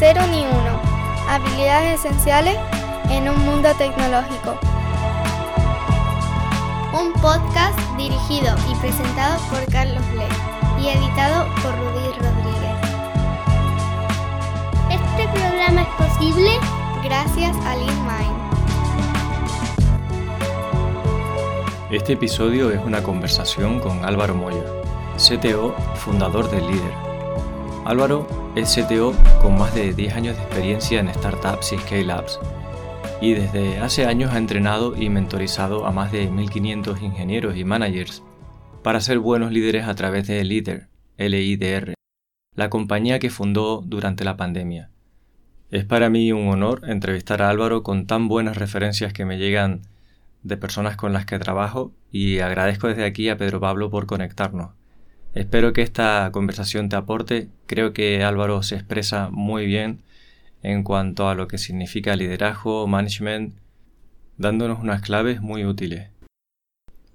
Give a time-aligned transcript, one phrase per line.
[0.00, 0.80] cero ni uno.
[1.28, 2.56] Habilidades esenciales
[3.10, 4.58] en un mundo tecnológico.
[6.98, 12.78] Un podcast dirigido y presentado por Carlos Lee y editado por Rudy Rodríguez.
[14.88, 16.50] Este programa es posible
[17.04, 18.40] gracias a LeanMind.
[21.90, 24.64] Este episodio es una conversación con Álvaro Moya,
[25.18, 26.94] CTO, fundador de Líder.
[27.84, 32.40] Álvaro es CTO con más de 10 años de experiencia en startups y scale-ups
[33.20, 38.22] y desde hace años ha entrenado y mentorizado a más de 1.500 ingenieros y managers
[38.82, 41.94] para ser buenos líderes a través de Líder, LIDR,
[42.54, 44.90] la compañía que fundó durante la pandemia.
[45.70, 49.82] Es para mí un honor entrevistar a Álvaro con tan buenas referencias que me llegan
[50.42, 54.79] de personas con las que trabajo y agradezco desde aquí a Pedro Pablo por conectarnos.
[55.34, 57.48] Espero que esta conversación te aporte.
[57.66, 60.02] Creo que Álvaro se expresa muy bien
[60.62, 63.54] en cuanto a lo que significa liderazgo, management,
[64.36, 66.08] dándonos unas claves muy útiles.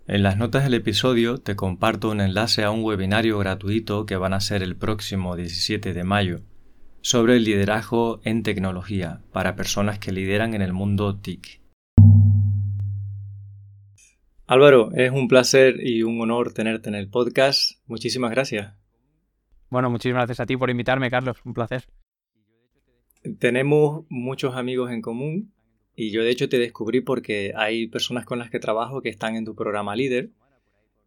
[0.07, 4.33] En las notas del episodio te comparto un enlace a un webinario gratuito que van
[4.33, 6.41] a ser el próximo 17 de mayo
[7.01, 11.64] sobre el liderazgo en tecnología para personas que lideran en el mundo TIC.
[14.47, 17.79] Álvaro, es un placer y un honor tenerte en el podcast.
[17.87, 18.75] Muchísimas gracias.
[19.71, 21.37] Bueno, muchísimas gracias a ti por invitarme, Carlos.
[21.45, 21.85] Un placer.
[23.39, 25.51] Tenemos muchos amigos en común
[25.95, 29.35] y yo de hecho te descubrí porque hay personas con las que trabajo que están
[29.35, 30.29] en tu programa Líder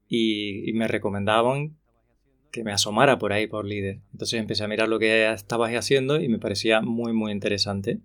[0.08, 1.77] y, me recomendaban
[2.50, 4.00] que me asomara por ahí por Líder.
[4.11, 8.00] Entonces empecé a mirar lo que estabas haciendo y me parecía muy muy interesante.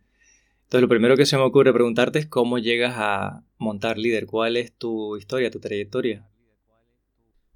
[0.63, 4.57] Entonces lo primero que se me ocurre preguntarte es cómo llegas a montar líder, cuál
[4.57, 6.27] es tu historia, tu trayectoria.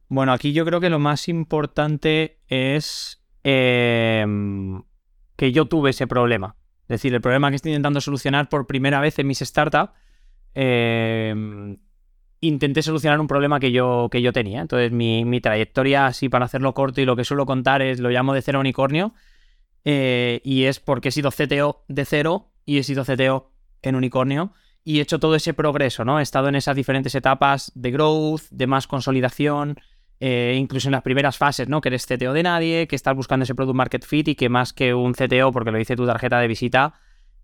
[0.09, 4.83] Bueno, aquí yo creo que lo más importante es em,
[5.35, 6.56] que yo tuve ese problema.
[6.84, 9.91] Es decir, el problema que estoy intentando solucionar por primera vez en mis startups,
[10.53, 11.78] em,
[12.39, 14.62] intenté solucionar un problema que yo, que yo tenía.
[14.62, 18.09] Entonces, mi, mi, trayectoria, así para hacerlo corto y lo que suelo contar es, lo
[18.09, 19.13] llamo de cero unicornio,
[19.84, 23.50] eh, y es porque he sido CTO de cero y he sido CTO
[23.81, 24.51] en Unicornio
[24.83, 26.19] y he hecho todo ese progreso, ¿no?
[26.19, 29.78] He estado en esas diferentes etapas de growth, de más consolidación,
[30.19, 31.81] eh, incluso en las primeras fases, ¿no?
[31.81, 34.73] Que eres CTO de nadie, que estás buscando ese product market fit y que más
[34.73, 36.94] que un CTO, porque lo dice tu tarjeta de visita,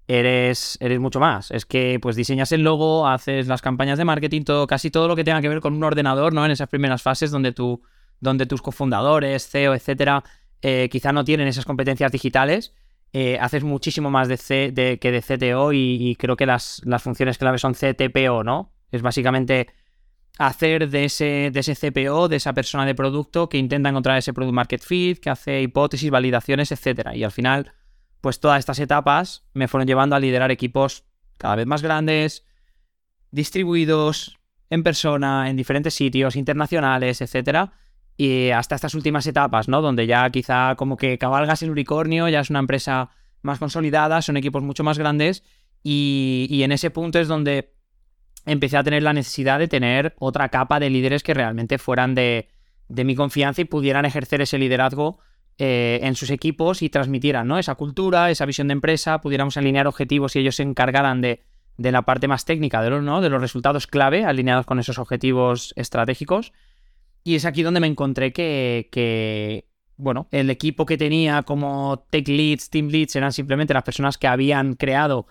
[0.07, 1.51] eres, eres mucho más.
[1.51, 5.15] Es que pues diseñas el logo, haces las campañas de marketing, todo, casi todo lo
[5.15, 6.45] que tenga que ver con un ordenador, ¿no?
[6.45, 7.81] En esas primeras fases donde, tú,
[8.19, 10.23] donde tus cofundadores, CEO, etcétera,
[10.61, 12.73] eh, quizá no tienen esas competencias digitales
[13.15, 17.59] eh, haces muchísimo más de que de CTO y, creo que las, las, funciones clave
[17.59, 18.73] son CTPO, ¿no?
[18.91, 19.67] Es básicamente
[20.39, 24.33] hacer de ese, de ese CPO, de esa persona de producto que intenta encontrar ese
[24.33, 27.09] product market fit, que hace hipótesis, validaciones, etc.
[27.13, 27.73] Y al final,
[28.19, 31.05] pues todas estas etapas me fueron llevando a liderar equipos
[31.37, 32.47] cada vez más grandes,
[33.29, 34.39] distribuidos,
[34.71, 37.73] en persona, en diferentes sitios, internacionales, etcétera
[38.17, 39.81] y hasta estas últimas etapas, ¿no?
[39.81, 43.09] Donde ya quizá como que cabalgas el unicornio, ya es una empresa
[43.41, 45.43] más consolidada, son equipos mucho más grandes
[45.83, 47.73] y, en ese punto es donde
[48.45, 52.49] empecé a tener la necesidad de tener otra capa de líderes que realmente fueran de,
[52.87, 55.19] mi confianza y pudieran ejercer ese liderazgo
[55.57, 57.57] eh, en sus equipos y transmitieran ¿no?
[57.57, 61.43] esa cultura, esa visión de empresa, pudiéramos alinear objetivos y ellos se encargaran de,
[61.77, 63.21] de la parte más técnica de los, ¿no?
[63.21, 66.53] de los resultados clave alineados con esos objetivos estratégicos.
[67.23, 69.65] Y es aquí donde me encontré que,
[69.97, 74.27] bueno, el equipo que tenía como tech leads, team leads, eran simplemente las personas que
[74.27, 75.27] habían creado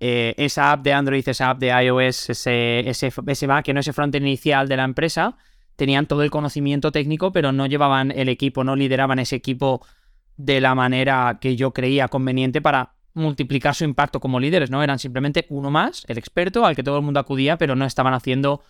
[0.00, 4.26] eh, esa app de Android, esa app de iOS, ese, ese, ese no ese frontend
[4.26, 5.36] inicial de la empresa.
[5.76, 9.84] Tenían todo el conocimiento técnico, pero no llevaban el equipo, no lideraban ese equipo
[10.36, 14.82] de la manera que yo creía conveniente para multiplicar su impacto como líderes, ¿no?
[14.82, 18.12] Eran simplemente uno más, el experto al que todo el mundo acudía, pero no estaban
[18.12, 18.62] haciendo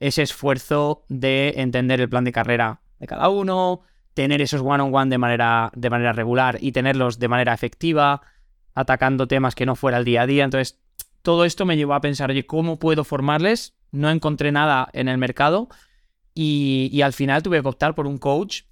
[0.00, 3.82] ese esfuerzo de entender el plan de carrera de cada uno,
[4.14, 8.22] tener esos one-on-one de manera, de manera regular y tenerlos de manera efectiva,
[8.74, 10.44] atacando temas que no fuera el día a día.
[10.44, 10.80] Entonces,
[11.22, 13.76] todo esto me llevó a pensar, oye, ¿cómo puedo formarles?
[13.92, 15.68] No encontré nada en el mercado
[16.34, 18.62] y, al final tuve que optar por un coach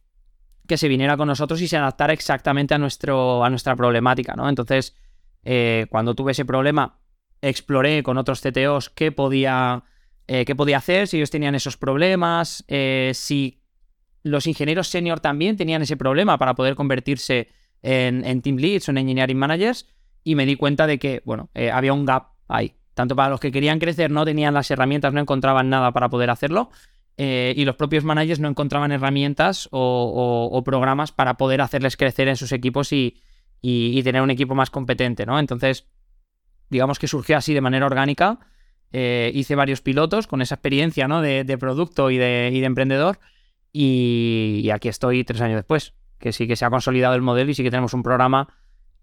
[0.66, 4.48] que se viniera con nosotros y se adaptara exactamente a, nuestro, a nuestra problemática, ¿no?
[4.48, 4.96] Entonces,
[5.44, 6.98] eh, cuando tuve ese problema,
[7.40, 9.84] exploré con otros CTOs qué podía
[10.34, 13.60] eh, qué podía hacer, si ellos tenían esos problemas, eh, si
[14.22, 17.48] los ingenieros senior también tenían ese problema para poder convertirse
[17.82, 19.86] en, team leads o en engineering managers,
[20.24, 22.76] y me di cuenta de que, bueno, eh, había un gap ahí.
[22.94, 26.30] Tanto para los que querían crecer no tenían las herramientas, no encontraban nada para poder
[26.30, 26.70] hacerlo,
[27.18, 32.52] y los propios managers no encontraban herramientas o, programas para poder hacerles crecer en sus
[32.52, 33.20] equipos y,
[33.60, 35.38] y, tener un equipo más competente, ¿no?
[35.38, 35.86] Entonces,
[36.70, 38.40] digamos que surgió así de manera orgánica.
[38.92, 41.22] Eh, hice varios pilotos con esa experiencia, ¿no?
[41.22, 43.18] De, producto y de, emprendedor.
[43.72, 47.54] Y, aquí estoy tres años después, que sí que se ha consolidado el modelo y
[47.54, 48.48] sí que tenemos un programa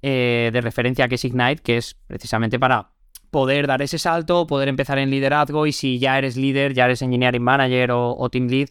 [0.02, 2.92] eh, de referencia que es Ignite, que es precisamente para
[3.32, 7.02] poder dar ese salto, poder empezar en liderazgo y si ya eres líder, ya eres
[7.02, 8.70] engineering manager o, team lead,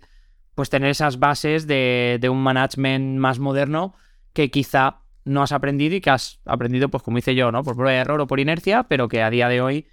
[0.54, 3.94] pues tener esas bases de, de, un management más moderno
[4.32, 7.62] que quizá no has aprendido y que has aprendido, pues como hice yo, ¿no?
[7.62, 9.86] Por prueba de error o por inercia, pero que a día de hoy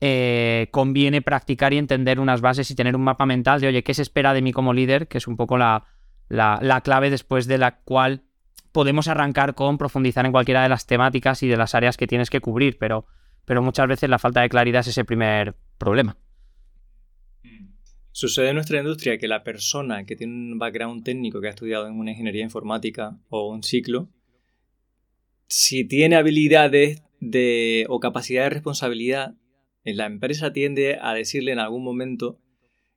[0.00, 3.94] eh, conviene practicar y entender unas bases y tener un mapa mental de, oye, ¿qué
[3.94, 5.08] se espera de mí como líder?
[5.08, 5.84] Que es un poco la,
[6.28, 8.22] la, clave después de la cual
[8.72, 12.30] podemos arrancar con profundizar en cualquiera de las temáticas y de las áreas que tienes
[12.30, 13.06] que cubrir, pero,
[13.44, 16.16] pero muchas veces la falta de claridad es ese primer problema.
[18.12, 21.86] Sucede en nuestra industria que la persona que tiene un background técnico que ha estudiado
[21.86, 24.08] en una ingeniería informática o un ciclo
[25.50, 29.34] si tiene habilidades de, o capacidad de responsabilidad,
[29.84, 32.40] la empresa tiende a decirle en algún momento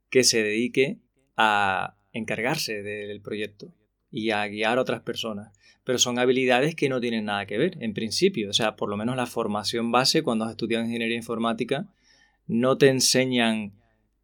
[0.10, 1.00] que se dedique
[1.38, 3.74] a encargarse del proyecto
[4.12, 5.58] y a guiar a otras personas.
[5.84, 8.50] Pero son habilidades que no tienen nada que ver, en principio.
[8.50, 11.88] O sea, por lo menos la formación base, cuando has estudiado ingeniería informática,
[12.48, 13.74] no te enseñan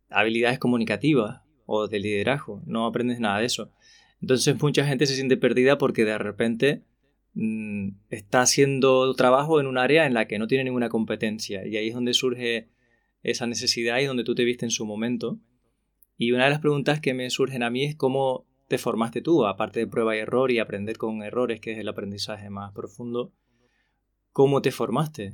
[0.09, 2.61] habilidades comunicativas o de liderazgo.
[2.65, 3.71] No aprendes nada de eso.
[4.21, 6.83] Entonces mucha gente se siente perdida porque de repente
[8.09, 11.89] está haciendo trabajo en un área en la que no tiene ninguna competencia y ahí
[11.89, 12.69] es donde surge
[13.23, 15.39] esa necesidad y donde tú te viste en su momento.
[16.17, 19.45] Y una de las preguntas que me surgen a mí es cómo te formaste tú,
[19.45, 23.31] aparte de prueba y error y aprender con errores, que es el aprendizaje más profundo,
[24.31, 25.33] ¿cómo te formaste?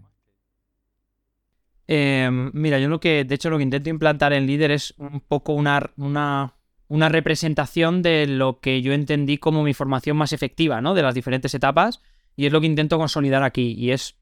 [1.88, 5.22] Em, mira, yo lo que, de hecho, lo que intento implantar en líder es un
[5.22, 6.55] poco una
[6.88, 10.94] una representación de lo que yo entendí como mi formación más efectiva, ¿no?
[10.94, 12.02] De las diferentes etapas.
[12.36, 13.74] Y es lo que intento consolidar aquí.
[13.78, 14.18] Y es,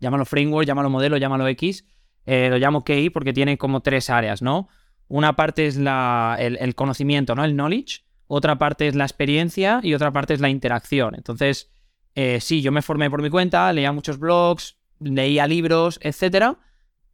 [0.00, 1.84] llámalo framework, llámalo modelo, llámalo X.
[2.26, 4.68] Eh, lo llamo KI porque tiene como tres áreas, ¿no?
[5.08, 7.44] Una parte es la, el, conocimiento, ¿no?
[7.44, 8.02] El knowledge.
[8.26, 11.14] Otra parte es la experiencia y otra parte es la interacción.
[11.14, 11.70] Entonces,
[12.14, 16.58] eh, sí, yo me formé por mi cuenta, leía muchos blogs, leía libros, etcétera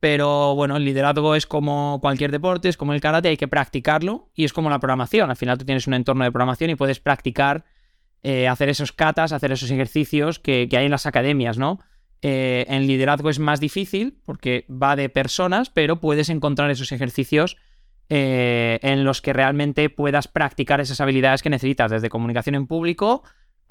[0.01, 4.31] pero bueno, el liderazgo es como cualquier deporte, es como el karate, hay que practicarlo
[4.35, 5.29] y es como la programación.
[5.29, 7.67] Al final tú tienes un entorno de programación y puedes practicar,
[8.23, 11.81] eh, hacer esos katas, hacer esos ejercicios que, hay en las academias, ¿no?
[12.23, 17.59] Eh, en liderazgo es más difícil porque va de personas, pero puedes encontrar esos ejercicios
[18.09, 23.23] eh, en los que realmente puedas practicar esas habilidades que necesitas, desde comunicación en público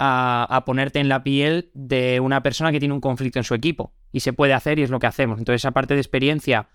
[0.02, 3.92] a, ponerte en la piel de una persona que tiene un conflicto en su equipo.
[4.12, 5.38] Y se puede hacer y es lo que hacemos.
[5.38, 6.68] Entonces, esa parte de experiencia,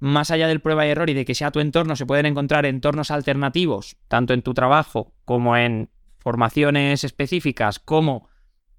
[0.00, 2.64] más allá del prueba y error y de que sea tu entorno, se pueden encontrar
[2.64, 8.28] entornos alternativos, tanto en tu trabajo como en formaciones específicas, como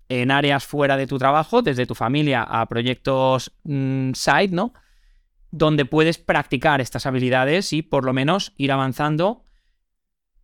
[0.10, 4.74] en áreas fuera de tu trabajo, desde tu familia a proyectos mm, side, ¿no?
[5.52, 9.44] Donde puedes practicar estas habilidades y por lo menos ir avanzando.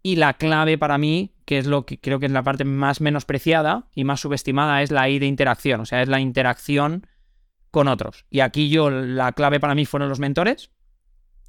[0.03, 3.01] Y la clave para mí que es lo que creo que es la parte más
[3.01, 7.05] menospreciada y más subestimada, es la I de interacción, o sea, es la interacción
[7.71, 8.25] con otros.
[8.29, 10.71] Y aquí yo, la clave para mí fueron los mentores.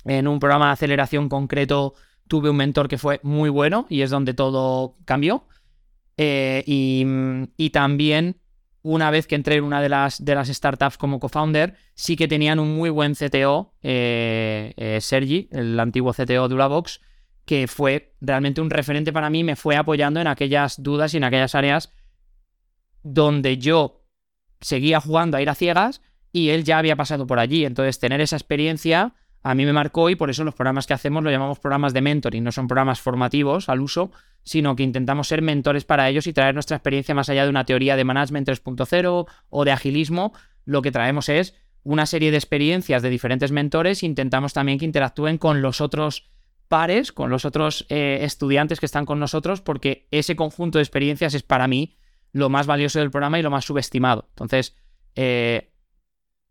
[0.04, 1.94] En un programa de aceleración concreto
[2.26, 5.46] tuve un mentor que fue muy bueno y es donde todo cambió.
[6.16, 8.40] Eh, y, también
[8.82, 12.26] una vez que entré en una de las, de las startups como co-founder, sí que
[12.26, 17.00] tenían un muy buen CTO, eh, eh, Sergi, el antiguo CTO de Ulabox,
[17.52, 21.24] que fue realmente un referente para mí, me fue apoyando en aquellas dudas y en
[21.24, 21.92] aquellas áreas
[23.02, 24.06] donde yo
[24.62, 26.00] seguía jugando a ir a ciegas
[26.32, 27.66] y él ya había pasado por allí.
[27.66, 31.22] Entonces, tener esa experiencia a mí me marcó y por eso los programas que hacemos
[31.22, 32.42] lo llamamos programas de mentoring.
[32.42, 34.12] No son programas formativos al uso,
[34.44, 37.66] sino que intentamos ser mentores para ellos y traer nuestra experiencia más allá de una
[37.66, 40.32] teoría de management 3.0 o de agilismo.
[40.64, 44.86] Lo que traemos es una serie de experiencias de diferentes mentores e intentamos también que
[44.86, 46.31] interactúen con los otros
[46.72, 51.34] pares con los otros eh, estudiantes que están con nosotros, porque ese conjunto de experiencias
[51.34, 51.98] es para mí
[52.32, 54.24] lo más valioso del programa y lo más subestimado.
[54.30, 54.74] Entonces,
[55.14, 55.70] eh,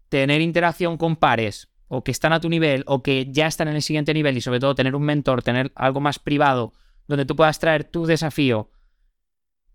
[0.09, 3.77] tener interacción con pares o que están a tu nivel o que ya están en
[3.77, 6.73] el siguiente nivel y sobre todo tener un mentor, tener algo más privado
[7.07, 8.69] donde tú puedas traer tu desafío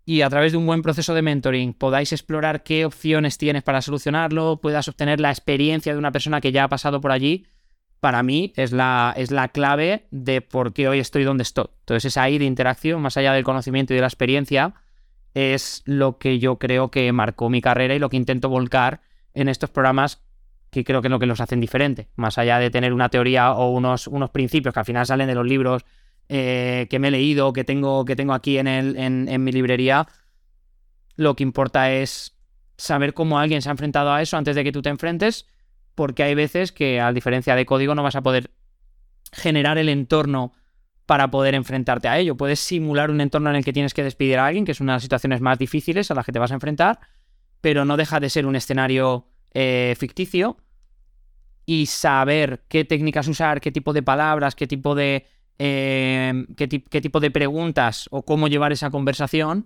[0.05, 3.81] y a través de un buen proceso de mentoring podáis explorar qué opciones tienes para
[3.81, 7.47] solucionarlo, puedas obtener la experiencia de una persona que ya ha pasado por allí,
[7.99, 11.67] para mí es la, es la clave de por qué hoy estoy donde estoy.
[11.79, 14.73] Entonces, esa ahí de interacción, más allá del conocimiento y de la experiencia,
[15.33, 19.01] es lo que yo creo que marcó mi carrera y lo que intento volcar
[19.33, 20.23] en estos programas
[20.69, 22.09] que creo que es lo que los hacen diferente.
[22.15, 25.35] Más allá de tener una teoría o unos, unos principios que al final salen de
[25.35, 25.85] los libros
[26.29, 30.07] eh, que me he leído, que tengo, que tengo aquí en, el, en mi librería,
[31.15, 32.37] lo que importa es
[32.77, 35.47] saber cómo alguien se ha enfrentado a eso antes de que tú te enfrentes,
[35.97, 38.51] porque hay veces que, a diferencia de código, no vas a poder
[39.33, 40.53] generar el entorno
[41.07, 42.37] para poder enfrentarte a ello.
[42.37, 44.91] Puedes simular un entorno en el que tienes que despedir a alguien, que es una
[44.91, 46.99] de las situaciones más difíciles a las que te vas a enfrentar,
[47.61, 49.25] pero no deja de ser un escenario
[49.55, 50.57] eh, ficticio
[51.65, 55.25] y saber qué técnicas usar, qué tipo de palabras, qué tipo de,
[55.57, 59.65] eh, qué, qué tipo de preguntas o cómo llevar esa conversación,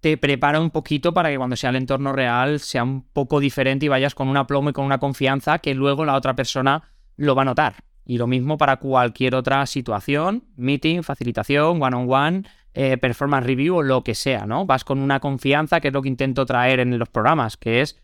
[0.00, 3.86] te prepara un poquito para que cuando sea el entorno real sea un poco diferente
[3.86, 6.82] y vayas con un aplomo y con una confianza que luego la otra persona
[7.16, 7.76] lo va a notar.
[8.04, 14.04] Y lo mismo para cualquier otra situación, meeting, facilitación, one-on-one, eh, performance review o lo
[14.04, 14.64] que sea, ¿no?
[14.64, 18.00] Vas con una confianza, que es lo que intento traer en los programas, que es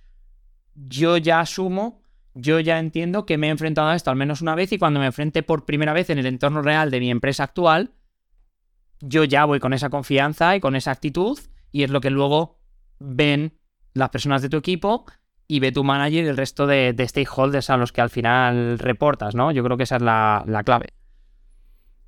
[0.74, 2.00] yo ya asumo,
[2.34, 4.98] yo ya entiendo que me he enfrentado a esto al menos una vez y cuando
[4.98, 7.92] me enfrente por primera vez en el entorno real de mi empresa actual,
[9.00, 11.38] yo ya voy con esa confianza y con esa actitud
[11.72, 12.58] y es lo que luego
[13.00, 13.54] ven
[13.94, 15.04] las personas de tu equipo
[15.48, 19.34] y ve tu manager y el resto de, stakeholders a los que al final reportas,
[19.34, 19.50] ¿no?
[19.52, 20.90] Yo creo que esa es la, clave.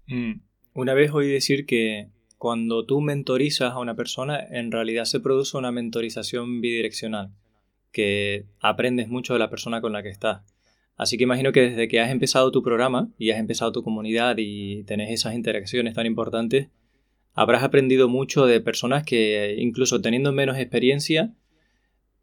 [0.06, 0.40] Mm.
[0.74, 5.56] Una vez oí decir que cuando tú mentorizas a una persona, en realidad se produce
[5.56, 7.30] una mentorización bidireccional,
[7.92, 10.42] que aprendes mucho de la persona con la que estás.
[10.96, 14.36] Así que imagino que desde que has empezado tu programa y has empezado tu comunidad
[14.38, 16.68] y tenés esas interacciones tan importantes,
[17.34, 21.34] habrás aprendido mucho de personas que incluso teniendo menos experiencia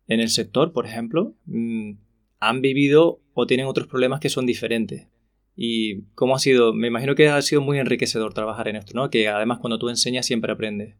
[0.07, 1.91] en el sector, por ejemplo, mm,
[2.39, 5.07] han vivido o tienen otros problemas que son diferentes.
[5.55, 6.73] ¿Y cómo ha sido?
[6.73, 9.09] Me imagino que ha sido muy enriquecedor trabajar en esto, ¿no?
[9.09, 10.95] Que además cuando tú enseñas siempre aprendes.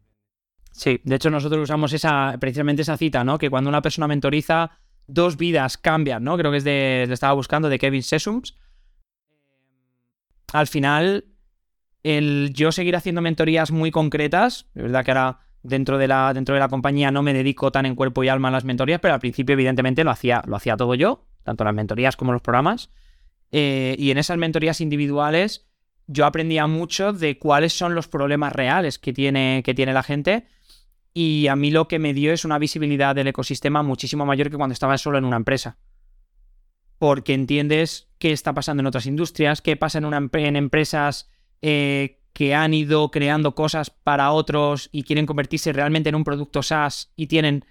[0.72, 3.38] Sí, de hecho nosotros usamos esa, precisamente esa cita, ¿no?
[3.38, 6.36] Que cuando una persona mentoriza, dos vidas cambian, ¿no?
[6.36, 8.56] Creo que es de, le estaba buscando, de Kevin Sesums.
[10.52, 11.24] Al final,
[12.02, 16.54] el yo seguir haciendo mentorías muy concretas, es verdad que ahora dentro de, la, dentro
[16.54, 19.14] de la compañía no me dedico tan en cuerpo y alma a las mentorías, pero
[19.14, 22.90] al principio evidentemente lo hacía, lo hacía todo yo, tanto las mentorías como los programas.
[23.52, 25.66] Eh, y en esas mentorías individuales
[26.06, 30.46] yo aprendía mucho de cuáles son los problemas reales que tiene, que tiene la gente.
[31.14, 34.56] Y a mí lo que me dio es una visibilidad del ecosistema muchísimo mayor que
[34.56, 35.78] cuando estaba solo en una empresa.
[36.98, 41.30] Porque entiendes qué está pasando en otras industrias, qué pasa en, una, en empresas
[41.62, 46.62] eh, que han ido creando cosas para otros y quieren convertirse realmente en un producto
[46.62, 47.64] SaaS y tienen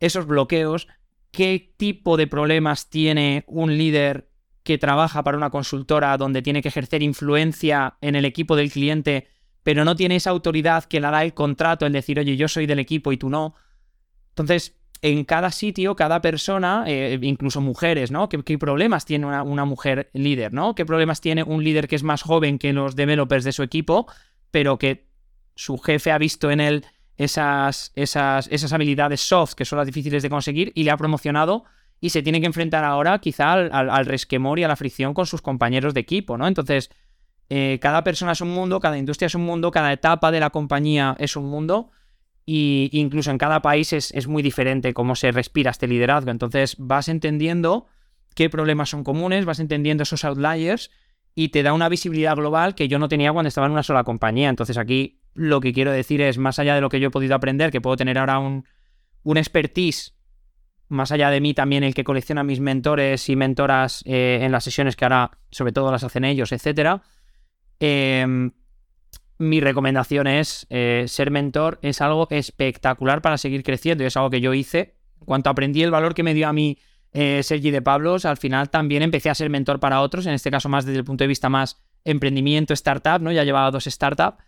[0.00, 0.88] esos bloqueos,
[1.30, 4.28] qué tipo de problemas tiene un líder
[4.62, 9.28] que trabaja para una consultora donde tiene que ejercer influencia en el equipo del cliente,
[9.62, 12.66] pero no tiene esa autoridad que le da el contrato, el decir, oye, yo soy
[12.66, 13.54] del equipo y tú no.
[14.30, 18.30] Entonces, en cada sitio, cada persona, eh, incluso mujeres, ¿no?
[18.30, 20.74] ¿Qué, problemas tiene una, mujer líder, ¿no?
[20.74, 24.06] ¿Qué problemas tiene un líder que es más joven que los developers de su equipo,
[24.50, 25.06] pero que
[25.56, 26.86] su jefe ha visto en él
[27.18, 31.64] esas, esas, esas habilidades soft que son las difíciles de conseguir y le ha promocionado
[32.00, 35.42] y se tiene que enfrentar ahora quizá al, resquemor y a la fricción con sus
[35.42, 36.48] compañeros de equipo, ¿no?
[36.48, 36.88] Entonces,
[37.50, 40.48] eh, cada persona es un mundo, cada industria es un mundo, cada etapa de la
[40.48, 41.90] compañía es un mundo
[42.46, 46.30] y incluso en cada país es, muy diferente cómo se respira este liderazgo.
[46.30, 47.86] Entonces vas entendiendo
[48.34, 50.90] qué problemas son comunes, vas entendiendo esos outliers
[51.34, 54.04] y te da una visibilidad global que yo no tenía cuando estaba en una sola
[54.04, 54.48] compañía.
[54.48, 57.34] Entonces aquí lo que quiero decir es, más allá de lo que yo he podido
[57.34, 58.66] aprender, que puedo tener ahora un,
[59.22, 60.14] un expertise,
[60.88, 64.64] más allá de mí también el que colecciona mis mentores y mentoras eh, en las
[64.64, 67.00] sesiones que ahora sobre todo las hacen ellos, etc
[69.38, 74.30] mi recomendación es eh, ser mentor es algo espectacular para seguir creciendo y es algo
[74.30, 74.94] que yo hice.
[75.24, 76.78] Cuanto aprendí el valor que me dio a mí
[77.12, 80.50] eh, Sergi de Pablos, al final también empecé a ser mentor para otros, en este
[80.50, 83.32] caso más desde el punto de vista más emprendimiento, startup, ¿no?
[83.32, 84.42] Ya llevaba dos startups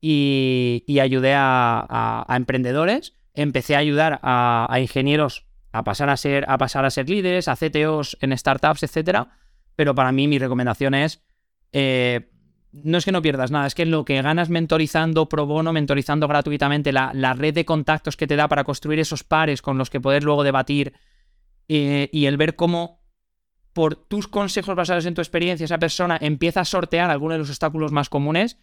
[0.00, 6.84] y, ayudé a, emprendedores, empecé a ayudar a, ingenieros a pasar a, ser, a pasar
[6.84, 9.28] a ser líderes, a CTOs en startups, etcétera.
[9.76, 11.22] Pero para mí mi recomendación es
[11.72, 12.29] eh,
[12.72, 16.28] no es que no pierdas nada, es que lo que ganas mentorizando pro bono, mentorizando
[16.28, 20.00] gratuitamente, la, red de contactos que te da para construir esos pares con los que
[20.00, 20.92] poder luego debatir
[21.68, 23.00] eh, y el ver cómo
[23.72, 27.50] por tus consejos basados en tu experiencia esa persona empieza a sortear algunos de los
[27.50, 28.58] obstáculos más comunes,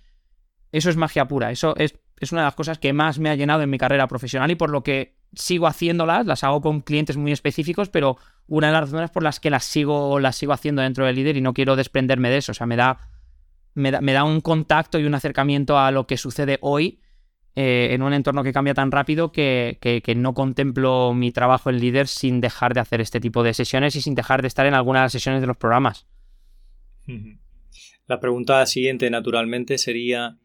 [0.71, 3.35] eso es magia pura, eso es, es una de las cosas que más me ha
[3.35, 7.17] llenado en mi carrera profesional y por lo que sigo haciéndolas, las hago con clientes
[7.17, 10.81] muy específicos, pero una de las razones por las que las sigo, las sigo haciendo
[10.81, 12.99] dentro del líder y no quiero desprenderme de eso, o sea, me da
[13.77, 16.99] me da, un contacto y un acercamiento a lo que sucede hoy
[17.55, 22.07] eh, en un entorno que cambia tan rápido que, no contemplo mi trabajo en líder
[22.07, 25.01] sin dejar de hacer este tipo de sesiones y sin dejar de estar en algunas
[25.01, 26.07] de las sesiones de los programas.
[28.07, 30.39] La pregunta siguiente, naturalmente, sería,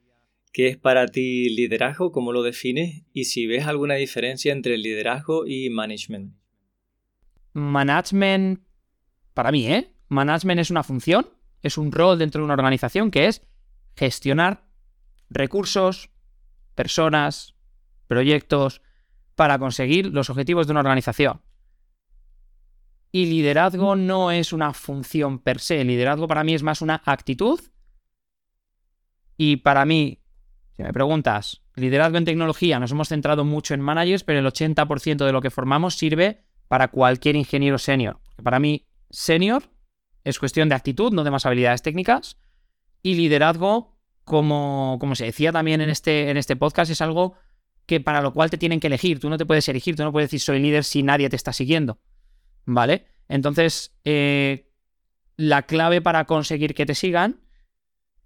[0.52, 2.12] ¿qué es para ti liderazgo?
[2.12, 3.02] ¿Cómo lo defines?
[3.14, 6.34] Y si ves alguna diferencia entre liderazgo y management.
[7.54, 8.60] management,
[9.32, 9.90] para mí, ¿eh?
[10.08, 11.26] Management es una función,
[11.62, 13.42] es un rol dentro de una organización que es
[13.96, 14.64] gestionar
[15.30, 16.10] recursos,
[16.74, 17.54] personas,
[18.06, 18.82] proyectos,
[19.34, 21.40] para conseguir los objetivos de una organización.
[23.10, 27.60] Y liderazgo no es una función per se, liderazgo para mí es más una actitud.
[29.36, 30.22] Y para mí,
[30.76, 35.24] si me preguntas, liderazgo en tecnología, nos hemos centrado mucho en managers, pero el 80%
[35.24, 38.20] de lo que formamos sirve para cualquier ingeniero senior.
[38.42, 39.71] Para mí, senior
[40.24, 42.38] es cuestión de actitud, no de más habilidades técnicas.
[43.02, 47.34] Y liderazgo, como, como se decía también en este, en este podcast, es algo
[47.86, 49.18] que para lo cual te tienen que elegir.
[49.18, 51.52] Tú no te puedes elegir, tú no puedes decir soy líder si nadie te está
[51.52, 51.98] siguiendo.
[52.64, 53.06] ¿Vale?
[53.28, 54.70] Entonces, eh,
[55.36, 57.40] la clave para conseguir que te sigan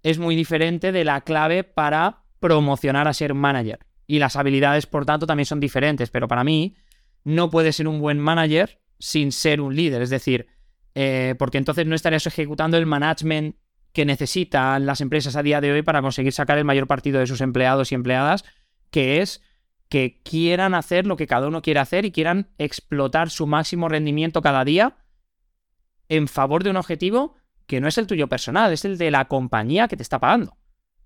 [0.03, 3.79] es muy diferente de la clave para promocionar a ser manager.
[4.05, 6.11] Y las habilidades, por tanto, también son diferentes.
[6.11, 6.75] Pero para mí,
[7.23, 10.01] no puedes ser un buen manager sin ser un líder.
[10.01, 10.47] Es decir,
[10.99, 13.55] eh, porque entonces no estarías ejecutando el management
[13.93, 17.27] que necesitan las empresas a día de hoy para conseguir sacar el mayor partido de
[17.27, 18.45] sus empleados y empleadas,
[18.89, 19.43] que es
[19.89, 24.41] que quieran hacer lo que cada uno quiere hacer y quieran explotar su máximo rendimiento
[24.41, 24.97] cada día
[26.09, 27.35] en favor de un objetivo
[27.67, 30.57] que no es el tuyo personal, es el de la compañía que te está pagando.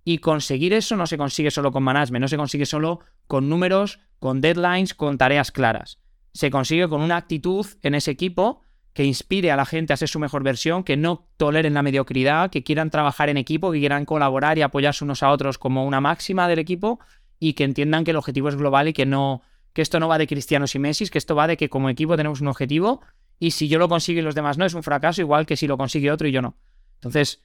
[0.06, 4.00] Y conseguir eso no se consigue solo con management, no se consigue solo con números,
[4.20, 6.00] con deadlines, con tareas claras.
[6.32, 8.62] Se consigue con una actitud en ese equipo
[8.94, 12.50] que inspire a la gente a ser su mejor versión, que no toleren la mediocridad,
[12.50, 16.02] que quieran trabajar en equipo, que quieran colaborar y apoyarse unos a otros como una
[16.02, 17.00] máxima del equipo
[17.40, 19.42] y que entiendan que el objetivo es global y que no
[19.74, 22.18] que esto no va de cristianos y Messi, que esto va de que como equipo
[22.18, 23.02] tenemos un objetivo
[23.40, 25.66] y si yo lo consigo y los demás no, es un fracaso, igual que si
[25.66, 26.58] lo consigue otro y yo no.
[26.96, 27.42] Entonces,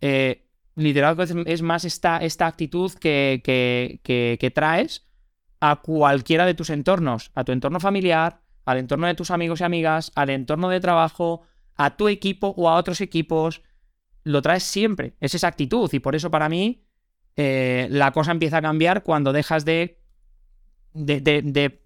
[0.00, 4.00] eh, liderazgo es, más esta, esta actitud que, que,
[4.38, 5.06] que, traes
[5.60, 9.64] a cualquiera de tus entornos, a tu entorno familiar, al entorno de tus amigos y
[9.64, 11.42] amigas, al entorno de trabajo,
[11.76, 13.62] a tu equipo o a otros equipos.
[14.22, 16.84] Lo traes siempre, es esa actitud y por eso para mí
[17.36, 20.00] eh, la cosa empieza a cambiar cuando dejas de,
[20.92, 21.82] de,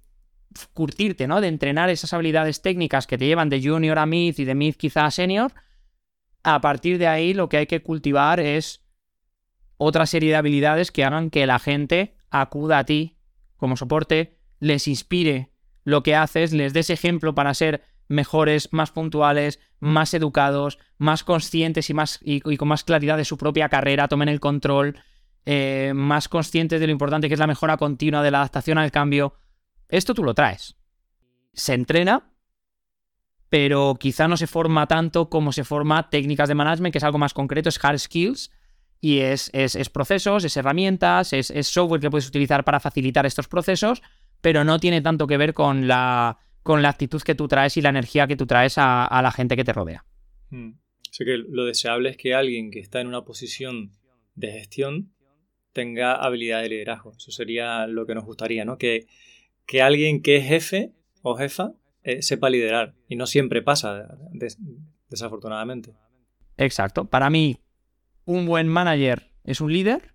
[0.72, 1.40] curtirte, ¿no?
[1.40, 4.74] De entrenar esas habilidades técnicas que te llevan de junior a mid y de mid
[4.74, 5.52] quizá a senior.
[6.42, 8.84] A partir de ahí lo que hay que cultivar es
[9.76, 13.16] otra serie de habilidades que hagan que la gente acuda a ti
[13.56, 15.53] como soporte, les inspire
[15.84, 21.88] lo que haces, les des ejemplo para ser mejores, más puntuales, más educados, más conscientes
[21.90, 24.96] y, más, y con más claridad de su propia carrera, tomen el control,
[25.46, 28.90] eh, más conscientes de lo importante que es la mejora continua de la adaptación al
[28.90, 29.34] cambio.
[29.88, 30.76] Esto tú lo traes.
[31.52, 32.30] Se entrena,
[33.50, 37.18] pero quizá no se forma tanto como se forma técnicas de management, que es algo
[37.18, 38.50] más concreto, es hard skills,
[39.00, 44.02] y es, es, procesos, es herramientas, es, software que puedes utilizar para facilitar estos procesos,
[44.44, 47.80] pero no tiene tanto que ver con la, con la actitud que tú traes y
[47.80, 50.04] la energía que tú traes a, la gente que te rodea.
[50.50, 50.72] Hmm.
[51.10, 53.92] Sé que lo deseable es que alguien que está en una posición
[54.34, 55.14] de gestión
[55.72, 57.14] tenga habilidad de liderazgo.
[57.16, 58.76] Eso sería lo que nos gustaría, ¿no?
[58.76, 59.06] Que,
[59.64, 62.94] que alguien que es jefe o jefa eh, sepa liderar.
[63.08, 64.18] Y no siempre pasa,
[65.08, 65.94] desafortunadamente.
[66.58, 67.06] Exacto.
[67.06, 67.60] Para mí,
[68.26, 70.12] un buen manager es un líder,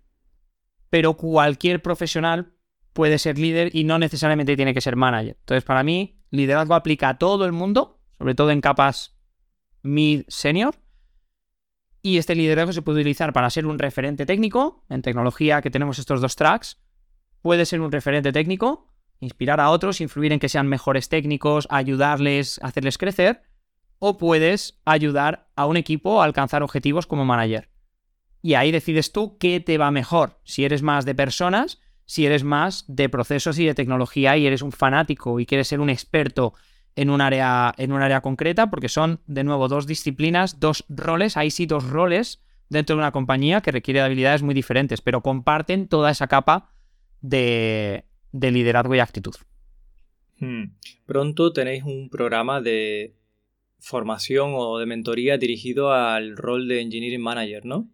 [0.88, 2.52] pero cualquier profesional
[3.00, 5.38] puede ser líder y no necesariamente tiene que ser manager.
[5.40, 9.16] Entonces, para mí, liderazgo aplica a todo el mundo, sobre todo en capas
[9.80, 10.74] mid-senior,
[12.02, 14.84] y este liderazgo se puede utilizar para ser un referente técnico.
[14.90, 16.78] En tecnología que tenemos estos dos tracks.
[17.40, 22.60] Puede ser un referente técnico, inspirar a otros, influir en que sean mejores técnicos, ayudarles,
[22.62, 23.44] hacerles crecer.
[23.98, 27.70] O puedes ayudar a un equipo a alcanzar objetivos como manager.
[28.42, 30.38] Y ahí decides tú qué te va mejor.
[30.44, 31.80] Si eres más de personas,
[32.10, 35.78] si eres más de procesos y de tecnología y eres un fanático y quieres ser
[35.78, 36.54] un experto
[36.96, 41.36] en un área, en un área concreta, porque son, de nuevo, dos disciplinas, dos roles,
[41.36, 45.20] ahí sí dos roles dentro de una compañía que requiere de habilidades muy diferentes, pero
[45.20, 46.72] comparten toda esa capa
[47.20, 49.36] de, liderazgo y actitud.
[50.40, 50.72] Hmm.
[51.06, 53.14] Pronto tenéis un programa de
[53.78, 57.88] formación o de mentoría dirigido al rol de Engineering Manager, ¿no?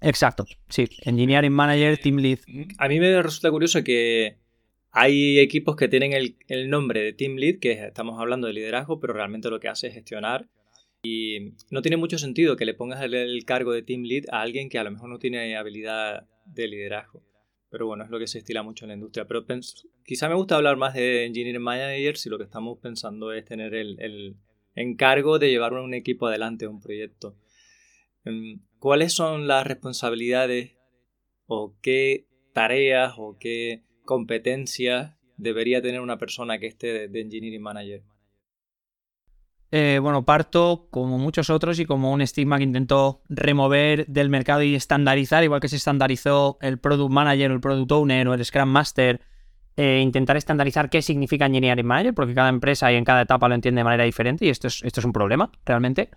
[0.00, 2.38] Exacto, sí, Engineering Manager, Team Lead.
[2.78, 4.36] A mí me resulta curioso que
[4.90, 9.12] hay equipos que tienen el, nombre de Team Lead, que estamos hablando de liderazgo, pero
[9.12, 10.48] realmente lo que hace es gestionar.
[11.02, 14.68] Y no tiene mucho sentido que le pongas el, cargo de Team Lead a alguien
[14.68, 17.22] que a lo mejor no tiene habilidad de liderazgo.
[17.70, 19.26] Pero bueno, es lo que se estila mucho en la industria.
[19.26, 19.44] Pero
[20.04, 23.74] quizá me gusta hablar más de Engineering Manager si lo que estamos pensando es tener
[23.74, 24.36] el, el
[24.74, 27.36] encargo de llevar un equipo adelante, un proyecto.
[28.24, 30.76] Em, ¿Cuáles son las responsabilidades
[31.46, 38.02] o qué tareas o qué competencias debería tener una persona que esté de, Engineering Manager?
[39.70, 44.62] eh, bueno, parto como muchos otros y como un estigma que intentó remover del mercado
[44.62, 48.68] y estandarizar, igual que se estandarizó el Product Manager el Product Owner o el Scrum
[48.68, 49.20] Master,
[49.76, 53.54] eh, intentar estandarizar qué significa Engineering Manager, porque cada empresa y en cada etapa lo
[53.54, 56.10] entiende de manera diferente y esto es, esto es un problema, realmente.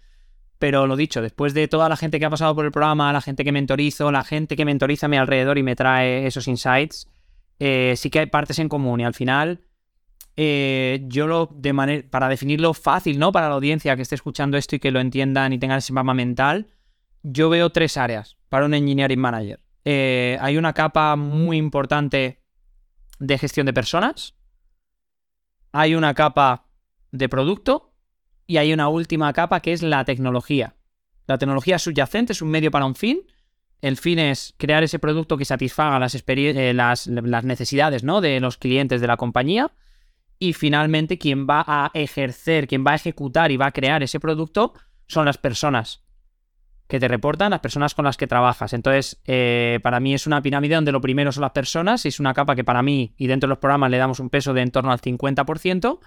[0.61, 3.21] Pero lo dicho, después de toda la gente que ha pasado por el programa, la
[3.21, 7.07] gente que mentorizo, la gente que mentoriza a mi alrededor y me trae esos insights,
[7.57, 9.61] eh, sí que hay partes en común y al final
[10.37, 13.31] eh, yo lo de manera, para definirlo fácil, ¿no?
[13.31, 16.13] Para la audiencia que esté escuchando esto y que lo entiendan y tengan ese mapa
[16.13, 16.67] mental,
[17.23, 19.61] yo veo tres áreas para un engineering manager.
[19.83, 22.43] Eh, hay una capa muy importante
[23.17, 24.35] de gestión de personas,
[25.71, 26.67] hay una capa
[27.11, 27.90] de producto
[28.51, 30.75] y hay una última capa que es la tecnología.
[31.25, 33.21] La tecnología subyacente es un medio para un fin.
[33.79, 37.07] El fin es crear ese producto que satisfaga las, eh, las,
[37.45, 38.19] necesidades ¿no?
[38.19, 39.71] de los clientes de la compañía
[40.37, 44.19] y finalmente quien va a ejercer, quien va a ejecutar y va a crear ese
[44.19, 44.73] producto
[45.07, 46.03] son las personas
[46.89, 48.73] que te reportan, las personas con las que trabajas.
[48.73, 52.33] Entonces, eh, para mí es una pirámide donde lo primero son las personas es una
[52.33, 54.71] capa que para mí y dentro de los programas le damos un peso de en
[54.71, 55.99] torno al 50%,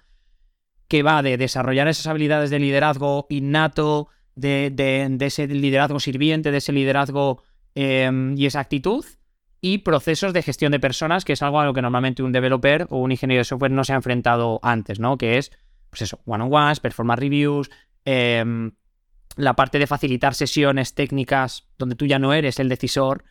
[0.94, 6.70] que va de desarrollar esas habilidades de liderazgo innato, de, ese liderazgo sirviente, de ese
[6.70, 7.42] liderazgo
[7.74, 9.04] em, y esa actitud,
[9.60, 12.86] y procesos de gestión de personas, que es algo a lo que normalmente un developer
[12.90, 15.18] o un ingeniero de software no se ha enfrentado antes, ¿no?
[15.18, 15.50] Que es,
[15.90, 17.70] pues eso, one-on-ones, performance reviews,
[18.04, 18.70] em,
[19.34, 23.24] la parte de facilitar sesiones técnicas donde tú ya no eres el decisor,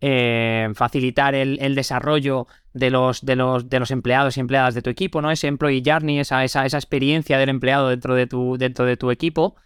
[0.00, 4.90] em, facilitar el, desarrollo de los, de, los, de los empleados y empleadas de tu
[4.90, 5.30] equipo, ¿no?
[5.30, 9.10] Ese employee journey, esa, esa, esa experiencia del empleado dentro de tu, dentro de tu
[9.10, 9.56] equipo.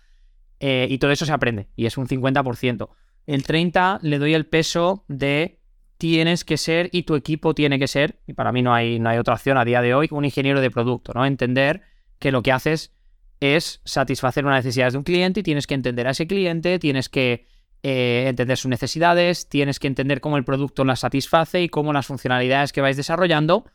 [0.61, 2.89] Eh, y todo eso se aprende, y es un 50%.
[3.27, 5.61] El 30% le doy el peso de
[5.99, 9.09] tienes que ser y tu equipo tiene que ser, y para mí no hay, no
[9.11, 11.25] hay otra opción a día de hoy, un ingeniero de producto, ¿no?
[11.25, 11.83] Entender
[12.19, 12.95] que lo que haces
[13.41, 17.09] es satisfacer una necesidad de un cliente y tienes que entender a ese cliente, tienes
[17.09, 17.47] que
[17.87, 22.07] eh, entender sus necesidades, tienes que entender cómo el producto las satisface y cómo las
[22.07, 23.67] funcionalidades que vais desarrollando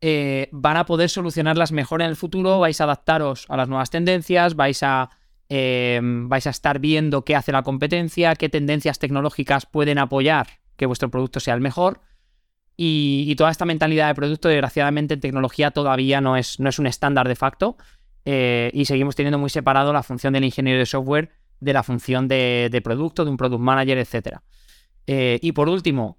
[0.00, 3.90] eh, van a poder solucionarlas mejor en el futuro, vais a adaptaros a las nuevas
[3.90, 5.10] tendencias, vais a,
[5.50, 10.46] eh, vais a estar viendo qué hace la competencia, qué tendencias tecnológicas pueden apoyar
[10.78, 12.00] que vuestro producto sea el mejor.
[12.74, 16.86] Y, toda esta mentalidad de producto, desgraciadamente, en tecnología todavía no es, no es un
[16.86, 17.76] estándar de facto.
[18.24, 22.80] Y seguimos teniendo muy separado la función del ingeniero de software de la función de,
[22.84, 24.38] producto, de un product manager, etc.
[25.06, 26.18] Eh, y por último,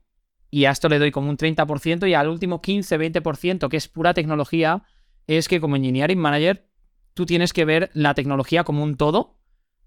[0.50, 4.14] y a esto le doy como un 30%, y al último 15-20%, que es pura
[4.14, 4.84] tecnología,
[5.28, 6.68] es que como engineering manager,
[7.14, 9.38] tú tienes que ver la tecnología como un todo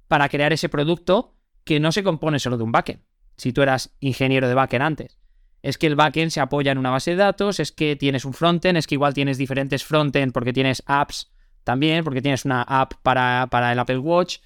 [0.09, 3.03] para crear ese producto que no se compone solo de un backend
[3.39, 5.19] si tú eras ingeniero de backend antes.
[5.63, 8.35] Es que el backend se apoya en una base de datos, es que tienes un
[8.35, 11.31] frontend, es que igual tienes diferentes frontend porque tienes apps
[11.65, 14.39] también, porque tienes una app para, para el Apple Watch,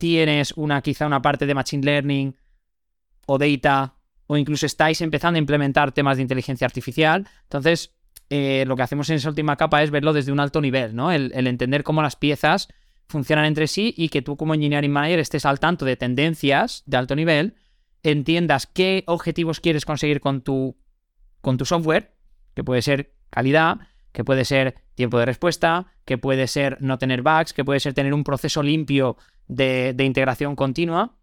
[0.00, 2.34] tienes una quizá una parte de Machine Learning
[3.26, 3.94] o Data,
[4.26, 7.28] o incluso estáis empezando a implementar temas de inteligencia artificial.
[7.42, 7.92] Entonces,
[8.30, 11.12] eh, lo que hacemos en esa última capa es verlo desde un alto nivel, ¿no?
[11.12, 12.68] El, entender cómo las piezas
[13.08, 16.96] funcionan entre sí y que tú como engineering manager estés al tanto de tendencias de
[16.96, 17.54] alto nivel
[18.02, 20.78] entiendas qué objetivos quieres conseguir con tu,
[21.42, 22.14] con tu software,
[22.54, 23.80] que puede ser calidad,
[24.12, 27.94] que puede ser tiempo de respuesta, que puede ser no tener bugs, que puede ser
[27.94, 29.16] tener un proceso limpio
[29.48, 31.16] de, integración continua,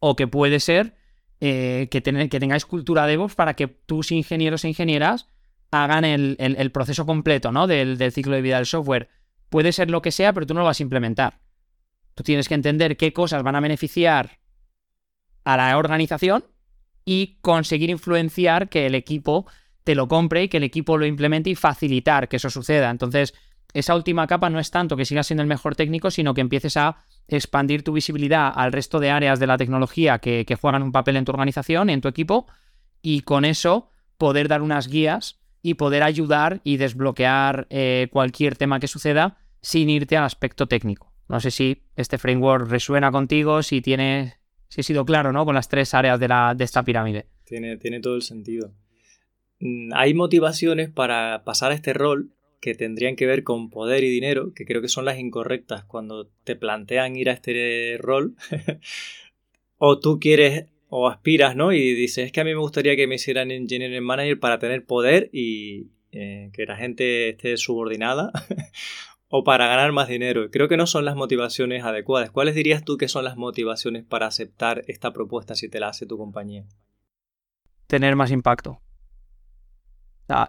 [0.00, 0.96] o que puede ser
[1.40, 5.28] eh, que, que, tengáis cultura de DevOps para que tus ingenieros e ingenieras
[5.70, 7.68] hagan el, proceso completo ¿no?
[7.68, 9.08] del, del, ciclo de vida del software.
[9.48, 11.38] Puede ser lo que sea, pero tú no lo vas a implementar.
[12.16, 14.40] Tú tienes que entender qué cosas van a beneficiar
[15.44, 16.44] a la organización
[17.04, 19.46] y conseguir influenciar que el equipo
[19.88, 22.90] te lo compre y que el equipo lo implemente y facilitar que eso suceda.
[22.90, 23.32] Entonces,
[23.72, 26.76] esa última capa no es tanto que sigas siendo el mejor técnico, sino que empieces
[26.76, 31.16] a expandir tu visibilidad al resto de áreas de la tecnología que, juegan un papel
[31.16, 32.46] en tu organización, en tu equipo,
[33.00, 38.80] y con eso poder dar unas guías y poder ayudar y desbloquear eh, cualquier tema
[38.80, 41.14] que suceda sin irte al aspecto técnico.
[41.30, 44.34] No sé si este framework resuena contigo, si tienes
[44.68, 45.46] si he sido claro, ¿no?
[45.46, 47.24] Con las tres áreas de, la, de esta pirámide.
[47.44, 48.74] Tiene, tiene todo el sentido.
[49.60, 54.10] Mm, hay motivaciones para pasar a este rol que tendrían que ver con poder y
[54.10, 58.34] dinero, que creo que son las incorrectas cuando te plantean ir a este rol.
[59.78, 61.72] o tú quieres o aspiras, ¿no?
[61.72, 64.84] Y dices, es que a mí me gustaría que me hicieran engineering manager para tener
[64.84, 68.32] poder y eh, que la gente esté subordinada.
[69.28, 70.50] o para ganar más dinero.
[70.50, 72.30] Creo que no son las motivaciones adecuadas.
[72.30, 76.06] ¿Cuáles dirías tú que son las motivaciones para aceptar esta propuesta si te la hace
[76.06, 76.64] tu compañía?
[77.86, 78.80] Tener más impacto.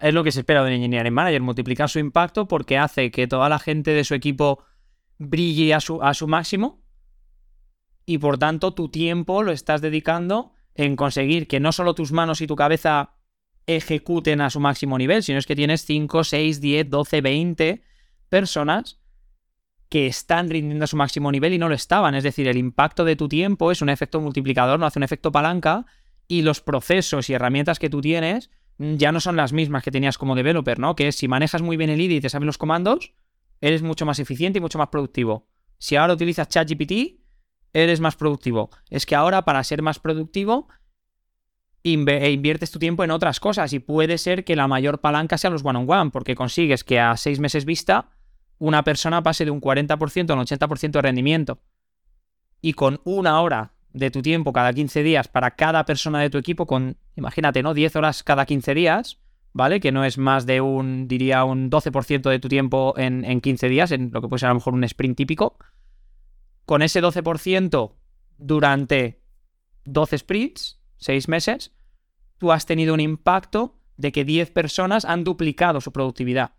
[0.01, 3.27] Es lo que se espera de un engineering manager, multiplicar su impacto porque hace que
[3.27, 4.63] toda la gente de su equipo
[5.17, 6.81] brille a su, a su máximo
[8.05, 12.41] y por tanto tu tiempo lo estás dedicando en conseguir que no solo tus manos
[12.41, 13.15] y tu cabeza
[13.67, 17.83] ejecuten a su máximo nivel, sino es que tienes 5, 6, 10, 12, 20
[18.29, 18.99] personas
[19.89, 22.15] que están rindiendo a su máximo nivel y no lo estaban.
[22.15, 25.31] Es decir, el impacto de tu tiempo es un efecto multiplicador, no hace un efecto
[25.31, 25.85] palanca,
[26.27, 30.17] y los procesos y herramientas que tú tienes ya no son las mismas que tenías
[30.17, 30.95] como developer, ¿no?
[30.95, 33.13] Que si manejas muy bien el IDE y te sabes los comandos,
[33.61, 35.47] eres mucho más eficiente y mucho más productivo.
[35.77, 37.19] Si ahora utilizas ChatGPT,
[37.73, 38.69] eres más productivo.
[38.89, 40.69] Es que ahora para ser más productivo
[41.83, 45.49] e inviertes tu tiempo en otras cosas y puede ser que la mayor palanca sea
[45.49, 48.09] los one-on-one, porque consigues que a seis meses vista
[48.57, 51.61] una persona pase de un 40% a un 80% de rendimiento.
[52.61, 56.37] Y con una hora de tu tiempo cada 15 días para cada persona de tu
[56.37, 57.73] equipo, con, imagínate, ¿no?
[57.73, 59.19] 10 horas cada 15 días,
[59.53, 59.79] ¿vale?
[59.79, 63.69] Que no es más de un, diría, un 12% de tu tiempo en, en 15
[63.69, 65.57] días, en lo que puede ser a lo mejor un sprint típico.
[66.65, 67.95] Con ese 12%
[68.37, 69.21] durante
[69.85, 71.73] 12 sprints, 6 meses,
[72.37, 76.53] tú has tenido un impacto de que 10 personas han duplicado su productividad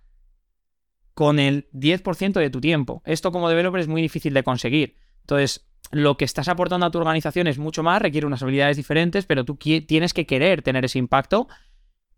[1.14, 3.02] con el 10% de tu tiempo.
[3.04, 4.96] Esto como developer es muy difícil de conseguir.
[5.20, 9.26] Entonces, lo que estás aportando a tu organización es mucho más, requiere unas habilidades diferentes,
[9.26, 11.48] pero tú tienes que querer tener ese impacto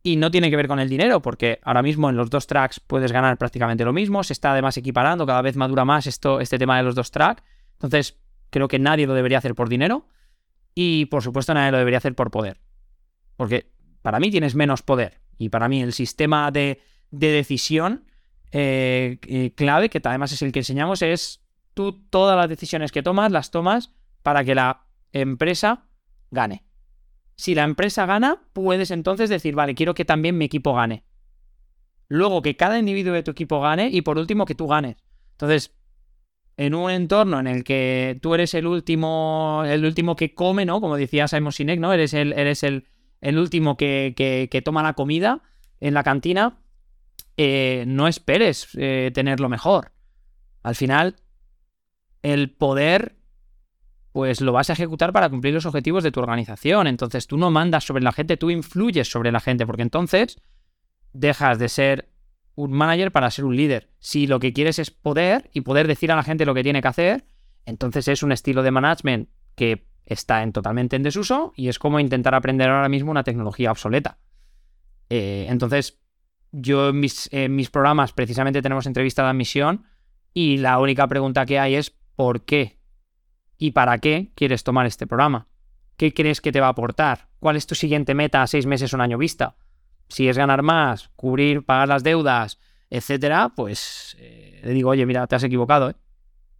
[0.03, 2.81] y no tiene que ver con el dinero, porque ahora mismo en los dos tracks
[2.81, 6.59] puedes ganar prácticamente lo mismo, se está además equiparando, cada vez madura más esto, este
[6.59, 7.42] tema de los dos tracks,
[7.75, 8.18] entonces
[8.51, 10.07] creo que nadie lo debería hacer por dinero
[10.75, 12.61] y por supuesto nadie lo debería hacer por poder,
[13.37, 13.70] porque
[14.03, 18.05] para mí tienes menos poder y para mí el sistema de, decisión
[18.51, 21.41] eh, eh, clave, que además es el que enseñamos, es
[21.74, 25.87] tú todas las decisiones que tomas las tomas para que la empresa
[26.30, 26.64] gane.
[27.37, 31.04] Si la empresa gana, puedes entonces decir, vale, quiero que también mi equipo gane.
[32.08, 34.96] Luego que cada individuo de tu equipo gane y por último que tú ganes.
[35.32, 35.74] Entonces,
[36.56, 40.80] en un entorno en el que tú eres el último, el último que come, ¿no?
[40.80, 41.92] Como decía Simon Sinek, ¿no?
[41.92, 42.87] Eres el, eres el,
[43.20, 45.42] el último que, que, toma la comida
[45.80, 46.58] en la cantina.
[47.37, 49.92] Eh, no esperes eh, tener lo mejor.
[50.62, 51.16] Al final,
[52.22, 53.16] el poder
[54.12, 56.87] pues lo vas a ejecutar para cumplir los objetivos de tu organización.
[56.87, 60.38] Entonces tú no mandas sobre la gente, tú influyes sobre la gente, porque entonces
[61.12, 62.12] dejas de ser
[62.54, 63.90] un manager para ser un líder.
[63.98, 66.82] Si lo que quieres es poder y poder decir a la gente lo que tiene
[66.82, 67.24] que hacer,
[67.64, 71.98] entonces es un estilo de management que está en, totalmente en desuso y es como
[71.98, 74.18] intentar aprender ahora mismo una tecnología obsoleta.
[75.08, 76.00] Eh, entonces,
[76.50, 79.87] yo en mis, en mis programas precisamente tenemos entrevista de admisión
[80.35, 82.79] y la única pregunta que hay es por qué
[83.59, 85.46] y para qué quieres tomar este programa.
[85.96, 87.29] ¿Qué crees que te va a aportar?
[87.38, 89.57] ¿Cuál es tu siguiente meta a seis meses o un año vista?
[90.09, 92.59] Si es ganar más, cubrir, pagar las deudas,
[92.90, 95.96] etcétera, pues eh, le digo, oye, mira, te has equivocado, ¿eh?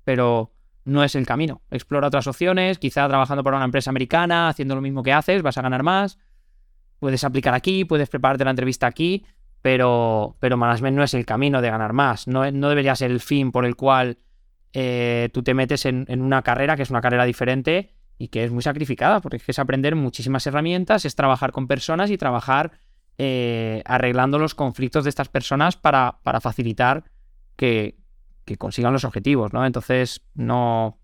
[0.05, 0.53] pero
[0.85, 1.63] no es el camino.
[1.71, 5.59] Explora otras opciones, quizá trabajando para una empresa americana, haciendo lo mismo que haces, vas
[5.59, 6.19] a ganar más.
[6.99, 9.27] Puedes aplicar aquí, puedes prepararte la entrevista aquí,
[9.61, 12.27] pero, pero management no es el camino de ganar más.
[12.27, 14.19] No, no debería ser el fin por el cual
[14.73, 18.51] eh, tú te metes en, una carrera que es una carrera diferente y que es
[18.51, 22.73] muy sacrificada, porque es aprender muchísimas herramientas, es trabajar con personas y trabajar
[23.19, 27.05] eh, arreglando los conflictos de estas personas para, para facilitar
[27.57, 27.97] que,
[28.59, 29.65] consigan los objetivos, ¿no?
[29.65, 30.99] Entonces, no.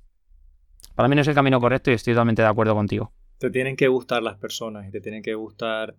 [0.94, 3.12] Para mí no es el camino correcto y estoy totalmente de acuerdo contigo.
[3.38, 5.96] Te tienen que gustar las personas y te tienen que gustar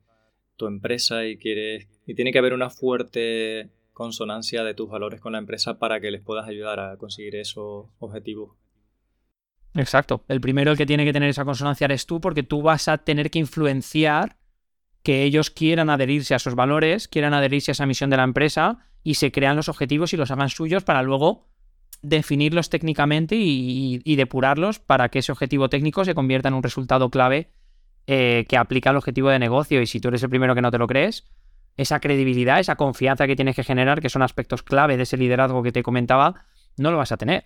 [0.57, 1.87] tu empresa y quieres.
[2.05, 6.09] Y tiene que haber una fuerte consonancia de tus valores con la empresa para que
[6.09, 8.51] les puedas ayudar a conseguir esos objetivos.
[9.75, 10.23] Exacto.
[10.29, 13.29] El primero que tiene que tener esa consonancia eres tú porque tú vas a tener
[13.29, 14.37] que influenciar
[15.03, 18.87] que ellos quieran adherirse a esos valores, quieran adherirse a esa misión de la empresa
[19.03, 21.49] y se crean los objetivos y los hagan suyos para luego
[22.01, 27.51] definirlos técnicamente y, depurarlos para que ese objetivo técnico se convierta en un resultado clave
[28.07, 29.81] eh, que aplica al objetivo de negocio.
[29.81, 31.25] Y si tú eres el primero que no te lo crees,
[31.79, 35.63] esa credibilidad, esa confianza que tienes que generar, que son aspectos clave de ese liderazgo
[35.63, 36.35] que te comentaba,
[36.77, 37.45] no lo vas a tener.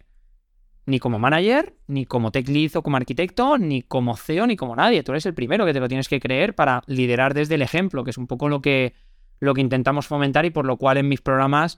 [0.88, 4.76] Ni como manager, ni como tech lead o como arquitecto, ni como CEO, ni como
[4.76, 5.04] nadie.
[5.04, 8.04] Tú eres el primero que te lo tienes que creer para liderar desde el ejemplo,
[8.04, 8.96] que es un poco lo que,
[9.40, 11.78] lo que intentamos fomentar y por lo cual en mis programas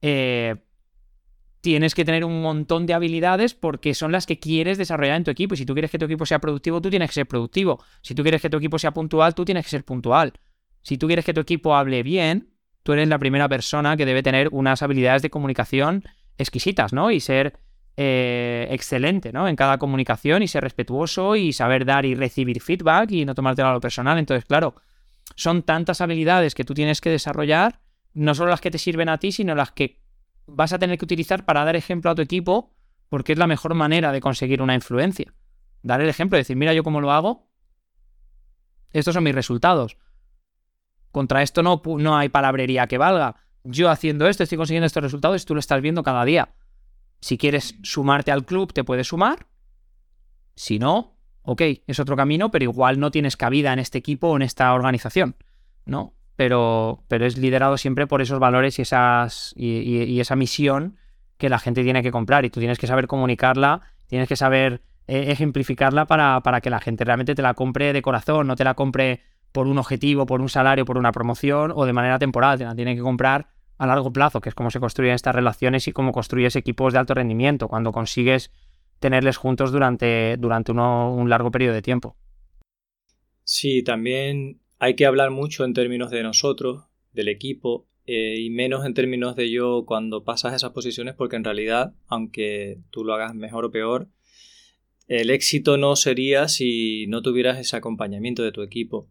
[0.00, 0.56] eh,
[1.60, 5.30] tienes que tener un montón de habilidades porque son las que quieres desarrollar en tu
[5.30, 5.52] equipo.
[5.52, 7.84] Y si tú quieres que tu equipo sea productivo, tú tienes que ser productivo.
[8.00, 10.32] Si tú quieres que tu equipo sea puntual, tú tienes que ser puntual.
[10.82, 12.50] Si tú quieres que tu equipo hable bien,
[12.82, 16.04] tú eres la primera persona que debe tener unas habilidades de comunicación
[16.38, 17.10] exquisitas, ¿no?
[17.10, 17.58] Y ser
[17.96, 19.48] eh, excelente, ¿no?
[19.48, 23.68] En cada comunicación y ser respetuoso y saber dar y recibir feedback y no tomártelo
[23.68, 24.18] a lo personal.
[24.18, 24.74] Entonces, claro,
[25.36, 27.80] son tantas habilidades que tú tienes que desarrollar,
[28.14, 30.00] no solo las que te sirven a ti, sino las que
[30.46, 32.74] vas a tener que utilizar para dar ejemplo a tu equipo
[33.08, 35.34] porque es la mejor manera de conseguir una influencia.
[35.82, 37.50] Dar el ejemplo, decir, mira yo cómo lo hago,
[38.92, 39.96] estos son mis resultados.
[41.12, 43.36] Contra esto no, no hay palabrería que valga.
[43.64, 46.54] Yo haciendo esto estoy consiguiendo estos resultados y tú lo estás viendo cada día.
[47.20, 49.46] Si quieres sumarte al club, te puedes sumar.
[50.56, 54.36] Si no, ok, es otro camino, pero igual no tienes cabida en este equipo o
[54.36, 55.36] en esta organización,
[55.84, 56.14] ¿no?
[56.34, 60.96] Pero, pero es liderado siempre por esos valores y, esas, y, esa misión
[61.36, 64.82] que la gente tiene que comprar y tú tienes que saber comunicarla, tienes que saber
[65.06, 68.64] eh, ejemplificarla para, para que la gente realmente te la compre de corazón, no te
[68.64, 69.20] la compre
[69.52, 72.74] por un objetivo, por un salario, por una promoción o de manera temporal, te la
[72.74, 76.12] tiene que comprar a largo plazo, que es cómo se construyen estas relaciones y cómo
[76.12, 78.50] construyes equipos de alto rendimiento, cuando consigues
[79.00, 82.16] tenerles juntos durante, durante un largo periodo de tiempo.
[83.44, 88.84] Sí, también hay que hablar mucho en términos de nosotros, del equipo, eh, y menos
[88.84, 93.34] en términos de yo cuando pasas esas posiciones, porque en realidad, aunque tú lo hagas
[93.34, 94.08] mejor o peor,
[95.08, 99.08] el éxito no sería si no tuvieras ese acompañamiento de tu equipo.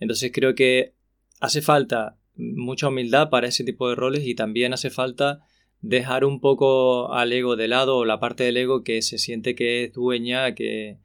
[0.00, 0.94] Entonces creo que
[1.40, 5.40] hace falta mucha humildad para ese tipo de roles y también hace falta
[5.82, 9.54] dejar un poco al ego de lado o la parte del ego que se siente
[9.54, 10.98] que es dueña, que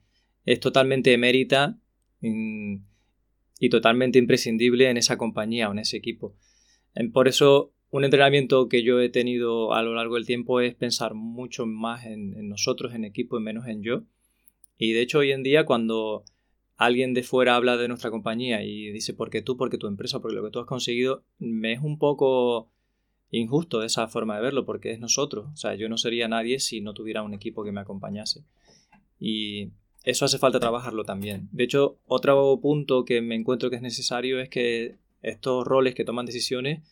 [0.44, 1.78] es totalmente emérita
[2.20, 6.34] y totalmente imprescindible en esa compañía o en ese equipo.
[7.12, 11.14] Por eso un entrenamiento que yo he tenido a lo largo del tiempo es pensar
[11.14, 14.02] mucho más en, en nosotros, en equipo y menos en yo.
[14.78, 16.24] Y de hecho hoy en día cuando
[16.76, 20.36] alguien de fuera habla de nuestra compañía y dice porque tú, porque tu empresa, porque
[20.36, 22.70] lo que tú has conseguido, me es un poco
[23.30, 25.48] injusto esa forma de verlo, porque es nosotros.
[25.52, 28.44] O sea, yo no sería nadie si no tuviera un equipo que me acompañase.
[29.18, 29.70] Y
[30.04, 31.48] eso hace falta trabajarlo también.
[31.52, 36.04] De hecho, otro punto que me encuentro que es necesario es que estos roles que
[36.04, 36.82] toman decisiones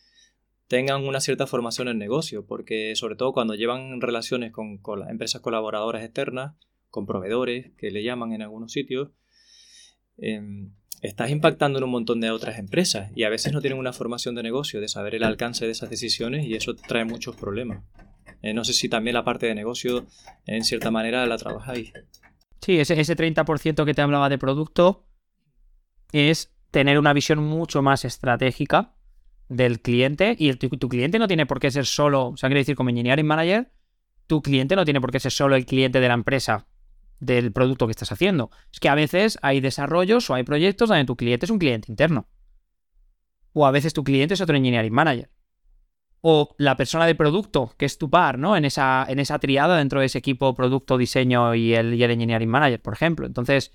[0.67, 5.11] tengan una cierta formación en negocio, porque sobre todo cuando llevan relaciones con, con las
[5.11, 6.55] empresas colaboradoras externas,
[6.89, 9.11] con proveedores, que le llaman en algunos sitios,
[10.17, 10.71] Em,
[11.03, 14.35] estás impactando en un montón de otras empresas y a veces no tienen una formación
[14.35, 17.85] de negocio, de saber el alcance de esas decisiones y eso trae muchos problemas.
[18.43, 20.07] Eh, no sé si también la parte de negocio,
[20.47, 21.93] en cierta manera, la trabajáis.
[22.61, 25.07] Sí, ese, ese 30% que te hablaba de producto
[26.13, 28.95] es tener una visión mucho más estratégica
[29.49, 32.61] del cliente y tu, tu, cliente no tiene por qué ser solo, o sea, quiere
[32.61, 33.71] decir como engineering manager,
[34.27, 36.67] tu cliente no tiene por qué ser solo el cliente de la empresa
[37.21, 38.51] del producto que estás haciendo.
[38.73, 41.91] Es que a veces hay desarrollos o hay proyectos donde tu cliente es un cliente
[41.91, 42.29] interno.
[43.53, 45.31] O a veces tu cliente es otro engineering manager.
[46.21, 48.57] O la persona de producto, que es tu par, ¿no?
[48.57, 52.49] En esa, en esa triada dentro de ese equipo producto, diseño y el, el engineering
[52.49, 53.27] manager, por ejemplo.
[53.27, 53.73] Entonces,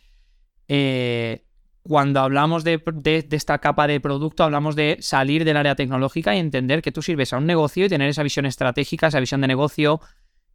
[0.68, 1.46] eh,
[1.84, 2.84] cuando hablamos de,
[3.32, 7.34] esta capa de producto, hablamos de salir del área tecnológica y entender que tú sirves
[7.34, 10.00] a un negocio y tener esa visión estratégica, esa visión de negocio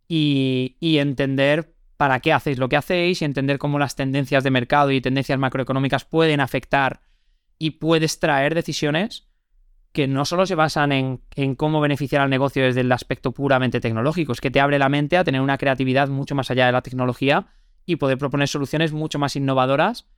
[0.07, 4.51] y, y entender para qué hacéis lo que hacéis y entender cómo las tendencias de
[4.51, 7.01] mercado y tendencias macroeconómicas pueden afectar
[7.59, 9.29] y puedes traer decisiones
[9.93, 14.33] que no solo se basan en, cómo beneficiar al negocio desde el aspecto puramente tecnológico,
[14.33, 16.83] es que te abre la mente a tener una creatividad mucho más allá de la
[16.83, 17.47] tecnología
[17.87, 20.09] y poder proponer soluciones mucho más innovadoras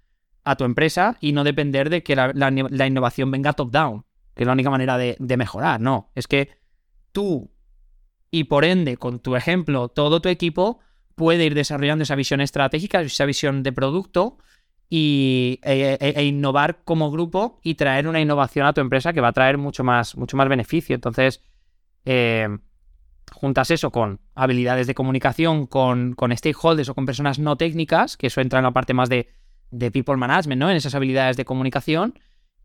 [0.45, 4.55] a tu empresa y no depender de que la, innovación venga top-down, que es la
[4.55, 6.57] única manera de, de mejorar, no, es que
[7.13, 7.51] tú
[8.31, 10.81] y por ende con tu ejemplo todo tu equipo
[11.17, 14.39] puede ir desarrollando esa visión estratégica, esa visión de producto
[14.89, 19.21] y, e, e, e, innovar como grupo y traer una innovación a tu empresa que
[19.21, 20.95] va a traer mucho más, mucho más beneficio.
[20.95, 21.43] Entonces,
[22.05, 22.47] eh,
[23.33, 28.29] juntas eso con habilidades de comunicación, con, con, stakeholders o con personas no técnicas, que
[28.29, 29.29] eso entra en la parte más de,
[29.71, 30.71] de people management, ¿no?
[30.71, 32.15] En esas habilidades de comunicación.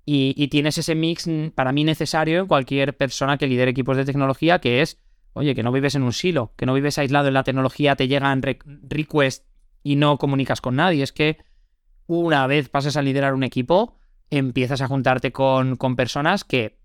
[0.06, 3.96] Y, y, tienes ese mix mm, para mí necesario en cualquier persona que lidere equipos
[3.98, 4.98] de tecnología, que es
[5.34, 8.08] Oye, que no vives en un silo, que no vives aislado en la tecnología, te
[8.08, 9.46] llegan requests
[9.84, 11.04] y no comunicas con nadie.
[11.04, 11.38] Es que
[12.08, 13.98] una vez pasas a liderar un equipo,
[14.30, 16.80] empiezas a juntarte con, con personas que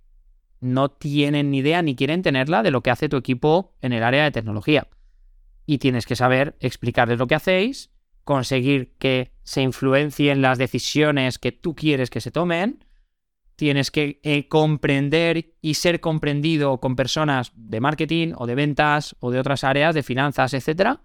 [0.61, 4.03] no tienen ni idea ni quieren tenerla de lo que hace tu equipo en el
[4.03, 4.88] área de tecnología.
[5.66, 7.90] Y tienes que saber explicarles lo que hacéis,
[8.24, 12.86] conseguir que se influencien las decisiones que tú quieres que se tomen
[13.57, 19.30] tienes que eh, comprender y ser comprendido con personas de marketing o de ventas o
[19.30, 20.98] de otras áreas, de finanzas, etc.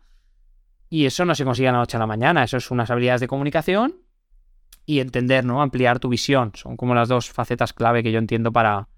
[0.90, 3.22] Y eso no se consigue a la noche a la mañana, eso es unas habilidades
[3.22, 4.02] de comunicación
[4.86, 5.62] y entender, ¿no?
[5.62, 6.52] Ampliar tu visión.
[6.56, 8.90] Son como las dos facetas clave que yo entiendo para,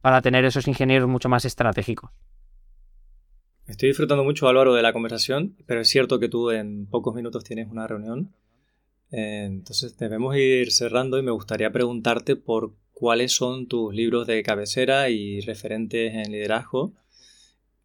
[0.00, 2.10] para tener esos ingenieros mucho más estratégicos.
[3.66, 7.44] Estoy disfrutando mucho, Álvaro, de la conversación, pero es cierto que tú en pocos minutos
[7.44, 8.34] tienes una reunión.
[9.12, 14.42] Eh, entonces debemos ir cerrando y me gustaría preguntarte por cuáles son tus libros de
[14.42, 16.92] cabecera y referentes en liderazgo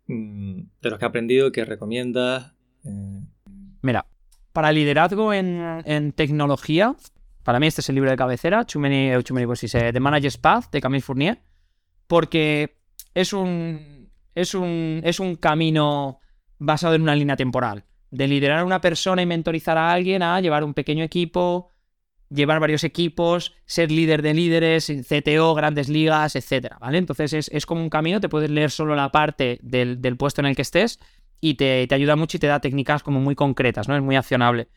[0.08, 2.52] mm, de los que has aprendido, que recomiendas,
[2.84, 3.22] Eh,
[3.82, 4.06] Mira,
[4.52, 6.96] para liderazgo en, tecnología,
[7.44, 10.70] para mí este es el libro de cabecera, Too Many, eh, pues The Manager's Path,
[10.72, 11.40] de Camille Fournier,
[12.08, 12.76] porque
[13.14, 16.20] es un, es un, es un camino
[16.60, 20.42] basado en una línea temporal, de liderar a una persona y mentorizar a alguien a
[20.42, 21.70] llevar un pequeño equipo,
[22.30, 26.98] llevar varios equipos, ser líder de líderes, CTO, grandes ligas, etcétera, ¿vale?
[26.98, 30.56] Entonces es, como un camino, te puedes leer solo la parte del, puesto en el
[30.56, 31.00] que estés
[31.42, 33.96] y te, ayuda mucho y te da técnicas como muy concretas, ¿no?
[33.96, 34.68] Es muy accionable.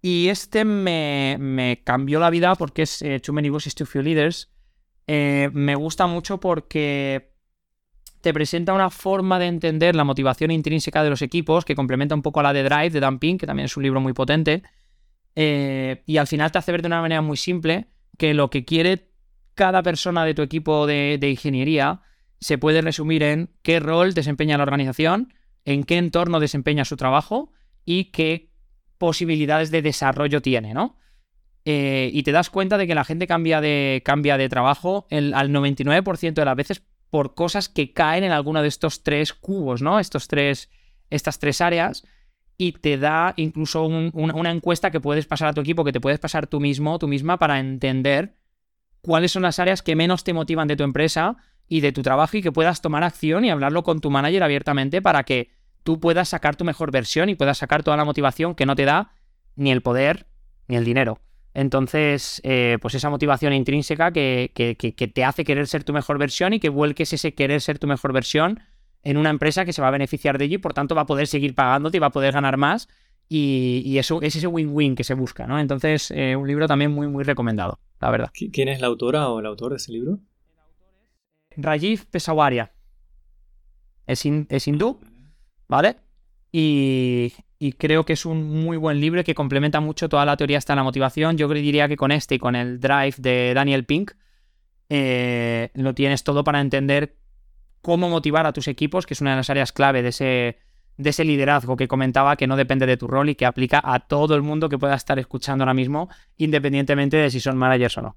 [0.00, 4.50] Y este me, cambió la vida porque es eh, Too Many Bosses, Too Few Leaders.
[5.06, 7.32] Eh, me gusta mucho porque
[8.20, 12.22] te presenta una forma de entender la motivación intrínseca de los equipos que complementa un
[12.22, 14.62] poco a la de Drive de Dan Pink, que también es un libro muy potente.
[15.34, 17.86] Eh, y al final te hace ver de una manera muy simple
[18.18, 19.10] que lo que quiere
[19.54, 22.02] cada persona de tu equipo de, ingeniería
[22.40, 25.32] se puede resumir en qué rol desempeña la organización,
[25.64, 27.52] en qué entorno desempeña su trabajo
[27.84, 28.50] y qué
[28.98, 30.98] posibilidades de desarrollo tiene, ¿no?
[31.64, 35.50] Eh, y te das cuenta de que la gente cambia de, cambia de trabajo al
[35.50, 40.00] 99% de las veces por cosas que caen en alguno de estos tres cubos, ¿no?
[40.00, 40.70] Estos tres,
[41.10, 42.04] estas tres áreas
[42.58, 46.18] y te da incluso una encuesta que puedes pasar a tu equipo, que te puedes
[46.20, 48.34] pasar tú mismo, tú misma, para entender
[49.00, 51.36] cuáles son las áreas que menos te motivan de tu empresa
[51.68, 55.02] y de tu trabajo y que puedas tomar acción y hablarlo con tu manager abiertamente
[55.02, 55.50] para que
[55.82, 58.84] tú puedas sacar tu mejor versión y puedas sacar toda la motivación que no te
[58.84, 59.12] da
[59.56, 60.26] ni el poder
[60.68, 61.20] ni el dinero.
[61.54, 66.18] Entonces, eh, pues esa motivación intrínseca que, que, que, te hace querer ser tu mejor
[66.18, 68.60] versión y que vuelques ese querer ser tu mejor versión
[69.02, 71.06] en una empresa que se va a beneficiar de ello y por tanto va a
[71.06, 72.88] poder seguir pagándote y va a poder ganar más.
[73.28, 75.58] Y, eso es ese win-win que se busca, ¿no?
[75.58, 78.30] Entonces, eh, un libro también muy, muy recomendado, la verdad.
[78.52, 80.18] ¿Quién es la autora o el autor de ese libro?
[81.56, 82.72] Rajiv Pesawaria.
[84.06, 85.00] Es, es hindú,
[85.66, 85.96] ¿vale?
[86.50, 87.32] Y,
[87.78, 90.82] creo que es un muy buen libro que complementa mucho toda la teoría hasta la
[90.82, 91.38] motivación.
[91.38, 94.12] Yo diría que con este y con el Drive de Daniel Pink
[94.90, 97.16] eh, lo tienes todo para entender
[97.82, 100.58] cómo motivar a tus equipos, que es una de las áreas clave de ese,
[100.96, 104.00] de ese liderazgo que comentaba, que no depende de tu rol y que aplica a
[104.00, 106.08] todo el mundo que pueda estar escuchando ahora mismo,
[106.38, 108.16] independientemente de si son managers o no.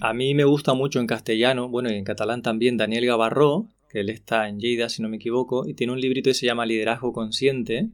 [0.00, 4.00] A mí me gusta mucho en castellano, bueno, y en catalán también, Daniel Gavarró, que
[4.00, 6.66] él está en Lleida, si no me equivoco, y tiene un librito que se llama
[6.66, 7.88] Liderazgo Consciente,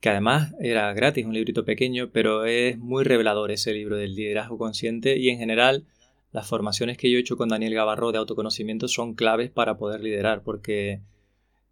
[0.00, 4.58] que además era gratis, un librito pequeño, pero es muy revelador ese libro del liderazgo
[4.58, 5.86] consciente y en general
[6.34, 10.00] las formaciones que yo he hecho con Daniel Gavarro de autoconocimiento son claves para poder
[10.00, 11.00] liderar, porque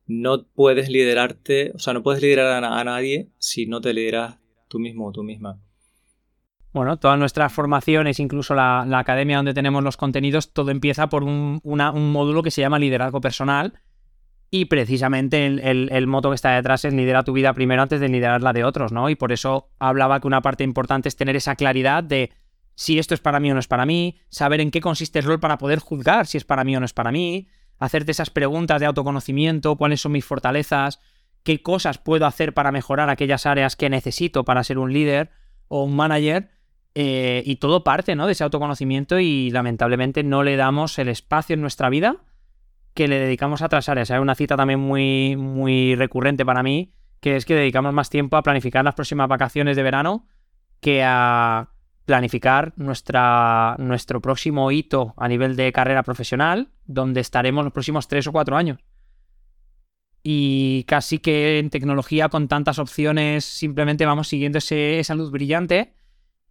[0.07, 4.39] no puedes liderarte, o sea, no puedes liderar a, nadie si no te lideras
[4.69, 5.59] tú mismo o tú misma.
[6.73, 11.61] Bueno, todas nuestras formaciones, incluso la, academia donde tenemos los contenidos, todo empieza por un,
[11.65, 13.81] módulo que se llama liderazgo personal.
[14.49, 18.09] Y precisamente el, el, moto que está detrás es liderar tu vida primero antes de
[18.09, 19.11] liderar la de otros, ¿no?
[19.11, 22.31] Y por eso hablaba que una parte importante es tener esa claridad de
[22.83, 25.25] si esto es para mí o no es para mí, saber en qué consiste el
[25.25, 27.47] rol para poder juzgar si es para mí o no es para mí,
[27.79, 30.99] hacerte esas preguntas de autoconocimiento, cuáles son mis fortalezas,
[31.45, 35.31] qué cosas puedo hacer para mejorar aquellas áreas que necesito para ser un líder
[35.69, 36.51] o un manager.
[36.97, 38.27] Eh, y todo parte ¿no?
[38.27, 42.17] de ese autoconocimiento y lamentablemente no le damos el espacio en nuestra vida
[42.95, 44.11] que le dedicamos a otras áreas.
[44.11, 48.37] Hay una cita también muy, muy recurrente para mí, que es que dedicamos más tiempo
[48.37, 50.27] a planificar las próximas vacaciones de verano
[50.81, 51.72] que a
[52.05, 58.27] planificar nuestra, nuestro próximo hito a nivel de carrera profesional, donde estaremos los próximos tres
[58.27, 58.79] o cuatro años.
[60.23, 65.95] Y casi que en tecnología con tantas opciones simplemente vamos siguiendo esa luz brillante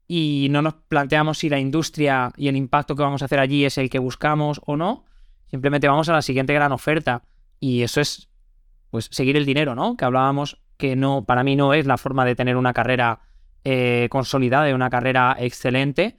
[0.07, 3.63] y no nos planteamos si la industria y el impacto que vamos a hacer allí
[3.63, 5.05] es el que buscamos o no.
[5.47, 7.23] Simplemente vamos a la siguiente gran oferta.
[7.61, 8.29] Y eso es,
[8.89, 9.95] pues, seguir el dinero, ¿no?
[9.95, 13.21] Que hablábamos que no, para mí no es la forma de tener una carrera
[13.63, 16.17] eh, consolidada de una carrera excelente.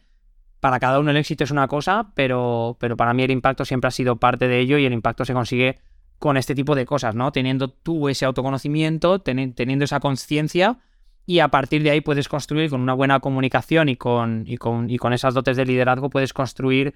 [0.61, 3.89] Para cada uno el éxito es una cosa, pero, pero para mí el impacto siempre
[3.89, 5.81] ha sido parte de ello y el impacto se consigue
[6.19, 7.33] con este tipo de cosas, ¿no?
[7.33, 10.79] Teniendo tú ese autoconocimiento, teniendo esa conciencia
[11.27, 14.89] y a partir de ahí puedes construir con una buena comunicación y con, y con,
[14.89, 16.95] y con esas dotes de liderazgo puedes construir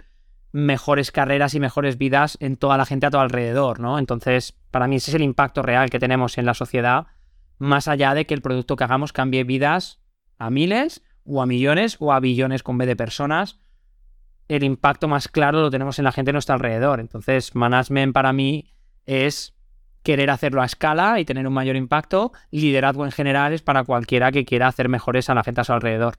[0.52, 3.98] mejores carreras y mejores vidas en toda la gente a tu alrededor, ¿no?
[3.98, 7.06] Entonces, para mí ese es el impacto real que tenemos en la sociedad,
[7.58, 10.00] más allá de que el producto que hagamos cambie vidas
[10.38, 13.58] a miles o a millones o a billones con B de personas,
[14.48, 17.00] el impacto más claro lo tenemos en la gente a nuestro alrededor.
[17.00, 18.72] Entonces, management para mí
[19.06, 19.54] es
[20.02, 22.32] querer hacerlo a escala y tener un mayor impacto.
[22.52, 25.72] Liderazgo en general es para cualquiera que quiera hacer mejores a la gente a su
[25.72, 26.14] alrededor.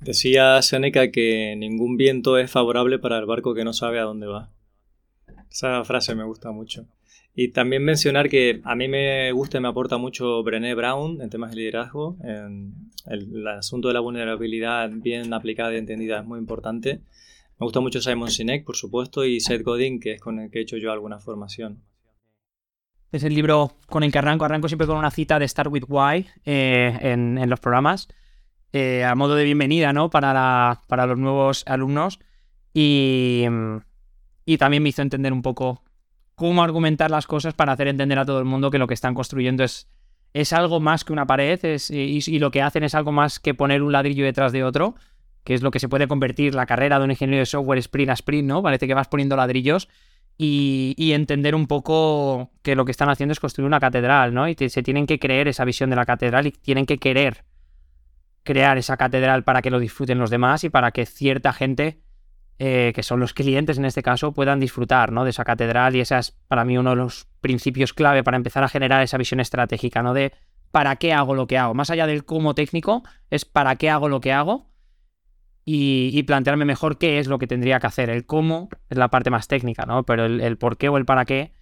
[0.00, 4.28] Decía Seneca que ningún viento es favorable para el barco que no sabe a dónde
[4.28, 4.50] va.
[5.50, 6.86] Esa frase me gusta mucho.
[7.40, 11.30] Y también mencionar que a mí me gusta y me aporta mucho Brené Brown en
[11.30, 12.16] temas de liderazgo.
[12.24, 16.94] El, asunto de la vulnerabilidad bien aplicada y entendida es muy importante.
[17.60, 20.58] Me gusta mucho Simon Sinek, por supuesto, y Seth Godin, que es con el que
[20.58, 21.84] he hecho yo alguna formación.
[23.12, 24.44] Es el libro con el que arranco.
[24.44, 28.08] Arranco siempre con una cita de Start With Why eh, en, los programas,
[28.72, 30.10] eh, a modo de bienvenida ¿no?
[30.10, 32.18] para, para los nuevos alumnos.
[32.74, 33.44] Y,
[34.44, 35.84] y también me hizo entender un poco
[36.38, 39.12] cómo argumentar las cosas para hacer entender a todo el mundo que lo que están
[39.12, 39.88] construyendo es,
[40.32, 43.54] es algo más que una pared es, y, lo que hacen es algo más que
[43.54, 44.94] poner un ladrillo detrás de otro,
[45.42, 48.10] que es lo que se puede convertir la carrera de un ingeniero de software sprint
[48.10, 48.62] a sprint, ¿no?
[48.62, 49.88] Parece que vas poniendo ladrillos
[50.38, 54.48] y, entender un poco que lo que están haciendo es construir una catedral, ¿no?
[54.48, 57.44] Y se tienen que creer esa visión de la catedral y tienen que querer
[58.44, 61.98] crear esa catedral para que lo disfruten los demás y para que cierta gente
[62.60, 65.22] eh, que son los clientes en este caso, puedan disfrutar ¿no?
[65.22, 68.64] de esa catedral y ese es para mí uno de los principios clave para empezar
[68.64, 70.12] a generar esa visión estratégica, ¿no?
[70.12, 70.32] De
[70.72, 71.74] para qué hago lo que hago.
[71.74, 74.66] Más allá del cómo técnico, es para qué hago lo que hago
[75.64, 78.10] y, plantearme mejor qué es lo que tendría que hacer.
[78.10, 80.04] El cómo es la parte más técnica, ¿no?
[80.04, 81.52] Pero el, por qué o el para qué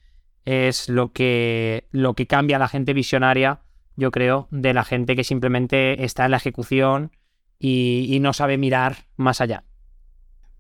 [0.46, 3.60] es lo que, lo que cambia a la gente visionaria,
[3.96, 7.12] yo creo, de la gente que simplemente está en la ejecución
[7.58, 9.64] y no sabe mirar más allá.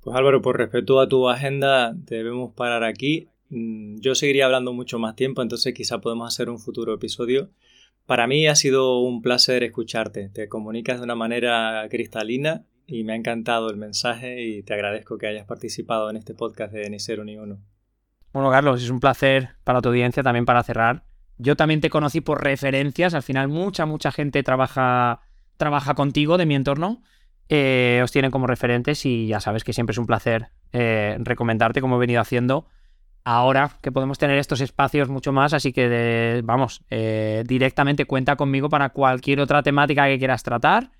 [0.06, 3.28] Pues Álvaro, por respeto a tu agenda, debemos parar aquí.
[3.50, 7.50] Mm, yo seguiría hablando mucho más tiempo, entonces quizá podemos hacer un futuro episodio.
[8.06, 10.28] Para mí ha sido un placer escucharte.
[10.28, 15.18] Te comunicas de una manera cristalina y me ha encantado el mensaje y te agradezco
[15.18, 17.58] que hayas participado en este podcast de Ni Cero Ni Uno.
[18.32, 21.02] Bueno, Carlos, es un placer para tu audiencia también para cerrar.
[21.36, 23.12] Yo también te conocí por referencias.
[23.12, 25.22] Al final, mucha, mucha gente trabaja,
[25.56, 27.02] trabaja contigo de mi entorno
[27.48, 31.80] eh, os tienen como referentes y ya sabes que siempre es un placer eh, recomendarte
[31.80, 32.66] como he venido haciendo.
[33.24, 38.68] Ahora que podemos tener estos espacios mucho más, así que vamos, eh, directamente cuenta conmigo
[38.68, 40.90] para cualquier otra temática que quieras tratar.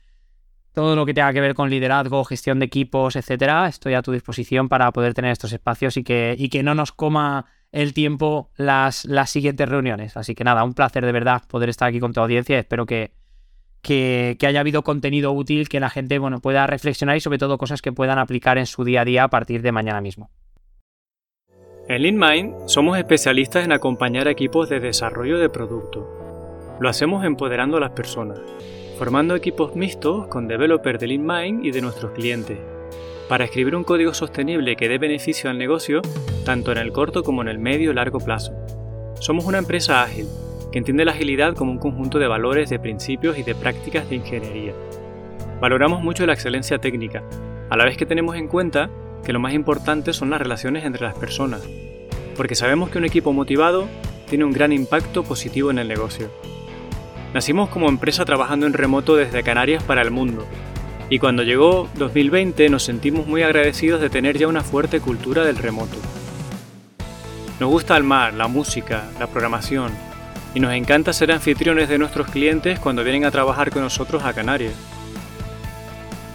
[0.72, 4.12] Todo lo que tenga que ver con liderazgo, gestión de equipos, etcétera, estoy a tu
[4.12, 9.04] disposición para poder tener estos espacios y que, que no nos coma el tiempo las,
[9.04, 10.16] las siguientes reuniones.
[10.16, 12.58] Así que nada, un placer de verdad poder estar aquí con tu audiencia.
[12.58, 12.86] Espero
[13.86, 17.80] que, haya habido contenido útil que la gente bueno, pueda reflexionar y sobre todo cosas
[17.80, 20.28] que puedan aplicar en su día a día a partir de mañana mismo.
[21.88, 26.76] En LeanMind somos especialistas en acompañar equipos de desarrollo de producto.
[26.80, 28.40] Lo hacemos empoderando a las personas,
[28.98, 32.58] formando equipos mixtos con developers de LeanMind y de nuestros clientes,
[33.28, 36.02] para escribir un código sostenible que dé beneficio al negocio
[36.44, 38.52] tanto en el corto como en el medio y largo plazo.
[39.20, 40.26] Somos una empresa ágil
[40.70, 44.16] que entiende la agilidad como un conjunto de valores, de principios y de prácticas de
[44.16, 44.72] ingeniería.
[45.60, 47.22] Valoramos mucho la excelencia técnica,
[47.70, 48.90] a la vez que tenemos en cuenta
[49.24, 51.62] que lo más importante son las relaciones entre las personas,
[52.36, 53.88] porque sabemos que un equipo motivado
[54.28, 56.30] tiene un gran impacto positivo en el negocio.
[57.32, 60.46] Nacimos como empresa trabajando en remoto desde Canarias para el mundo,
[61.08, 65.56] y cuando llegó 2020 nos sentimos muy agradecidos de tener ya una fuerte cultura del
[65.56, 65.96] remoto.
[67.60, 69.92] Nos gusta el mar, la música, la programación,
[70.56, 74.32] y nos encanta ser anfitriones de nuestros clientes cuando vienen a trabajar con nosotros a
[74.32, 74.72] Canarias.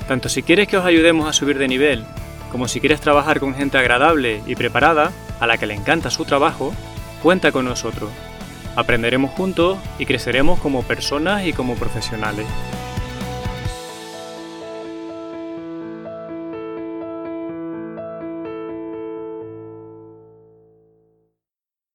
[0.07, 2.05] Tanto si quieres que os ayudemos a subir de nivel,
[2.51, 6.24] como si quieres trabajar con gente agradable y preparada, a la que le encanta su
[6.24, 6.72] trabajo,
[7.24, 8.11] cuenta con nosotros.
[8.76, 12.45] Aprenderemos juntos y creceremos como personas y como profesionales.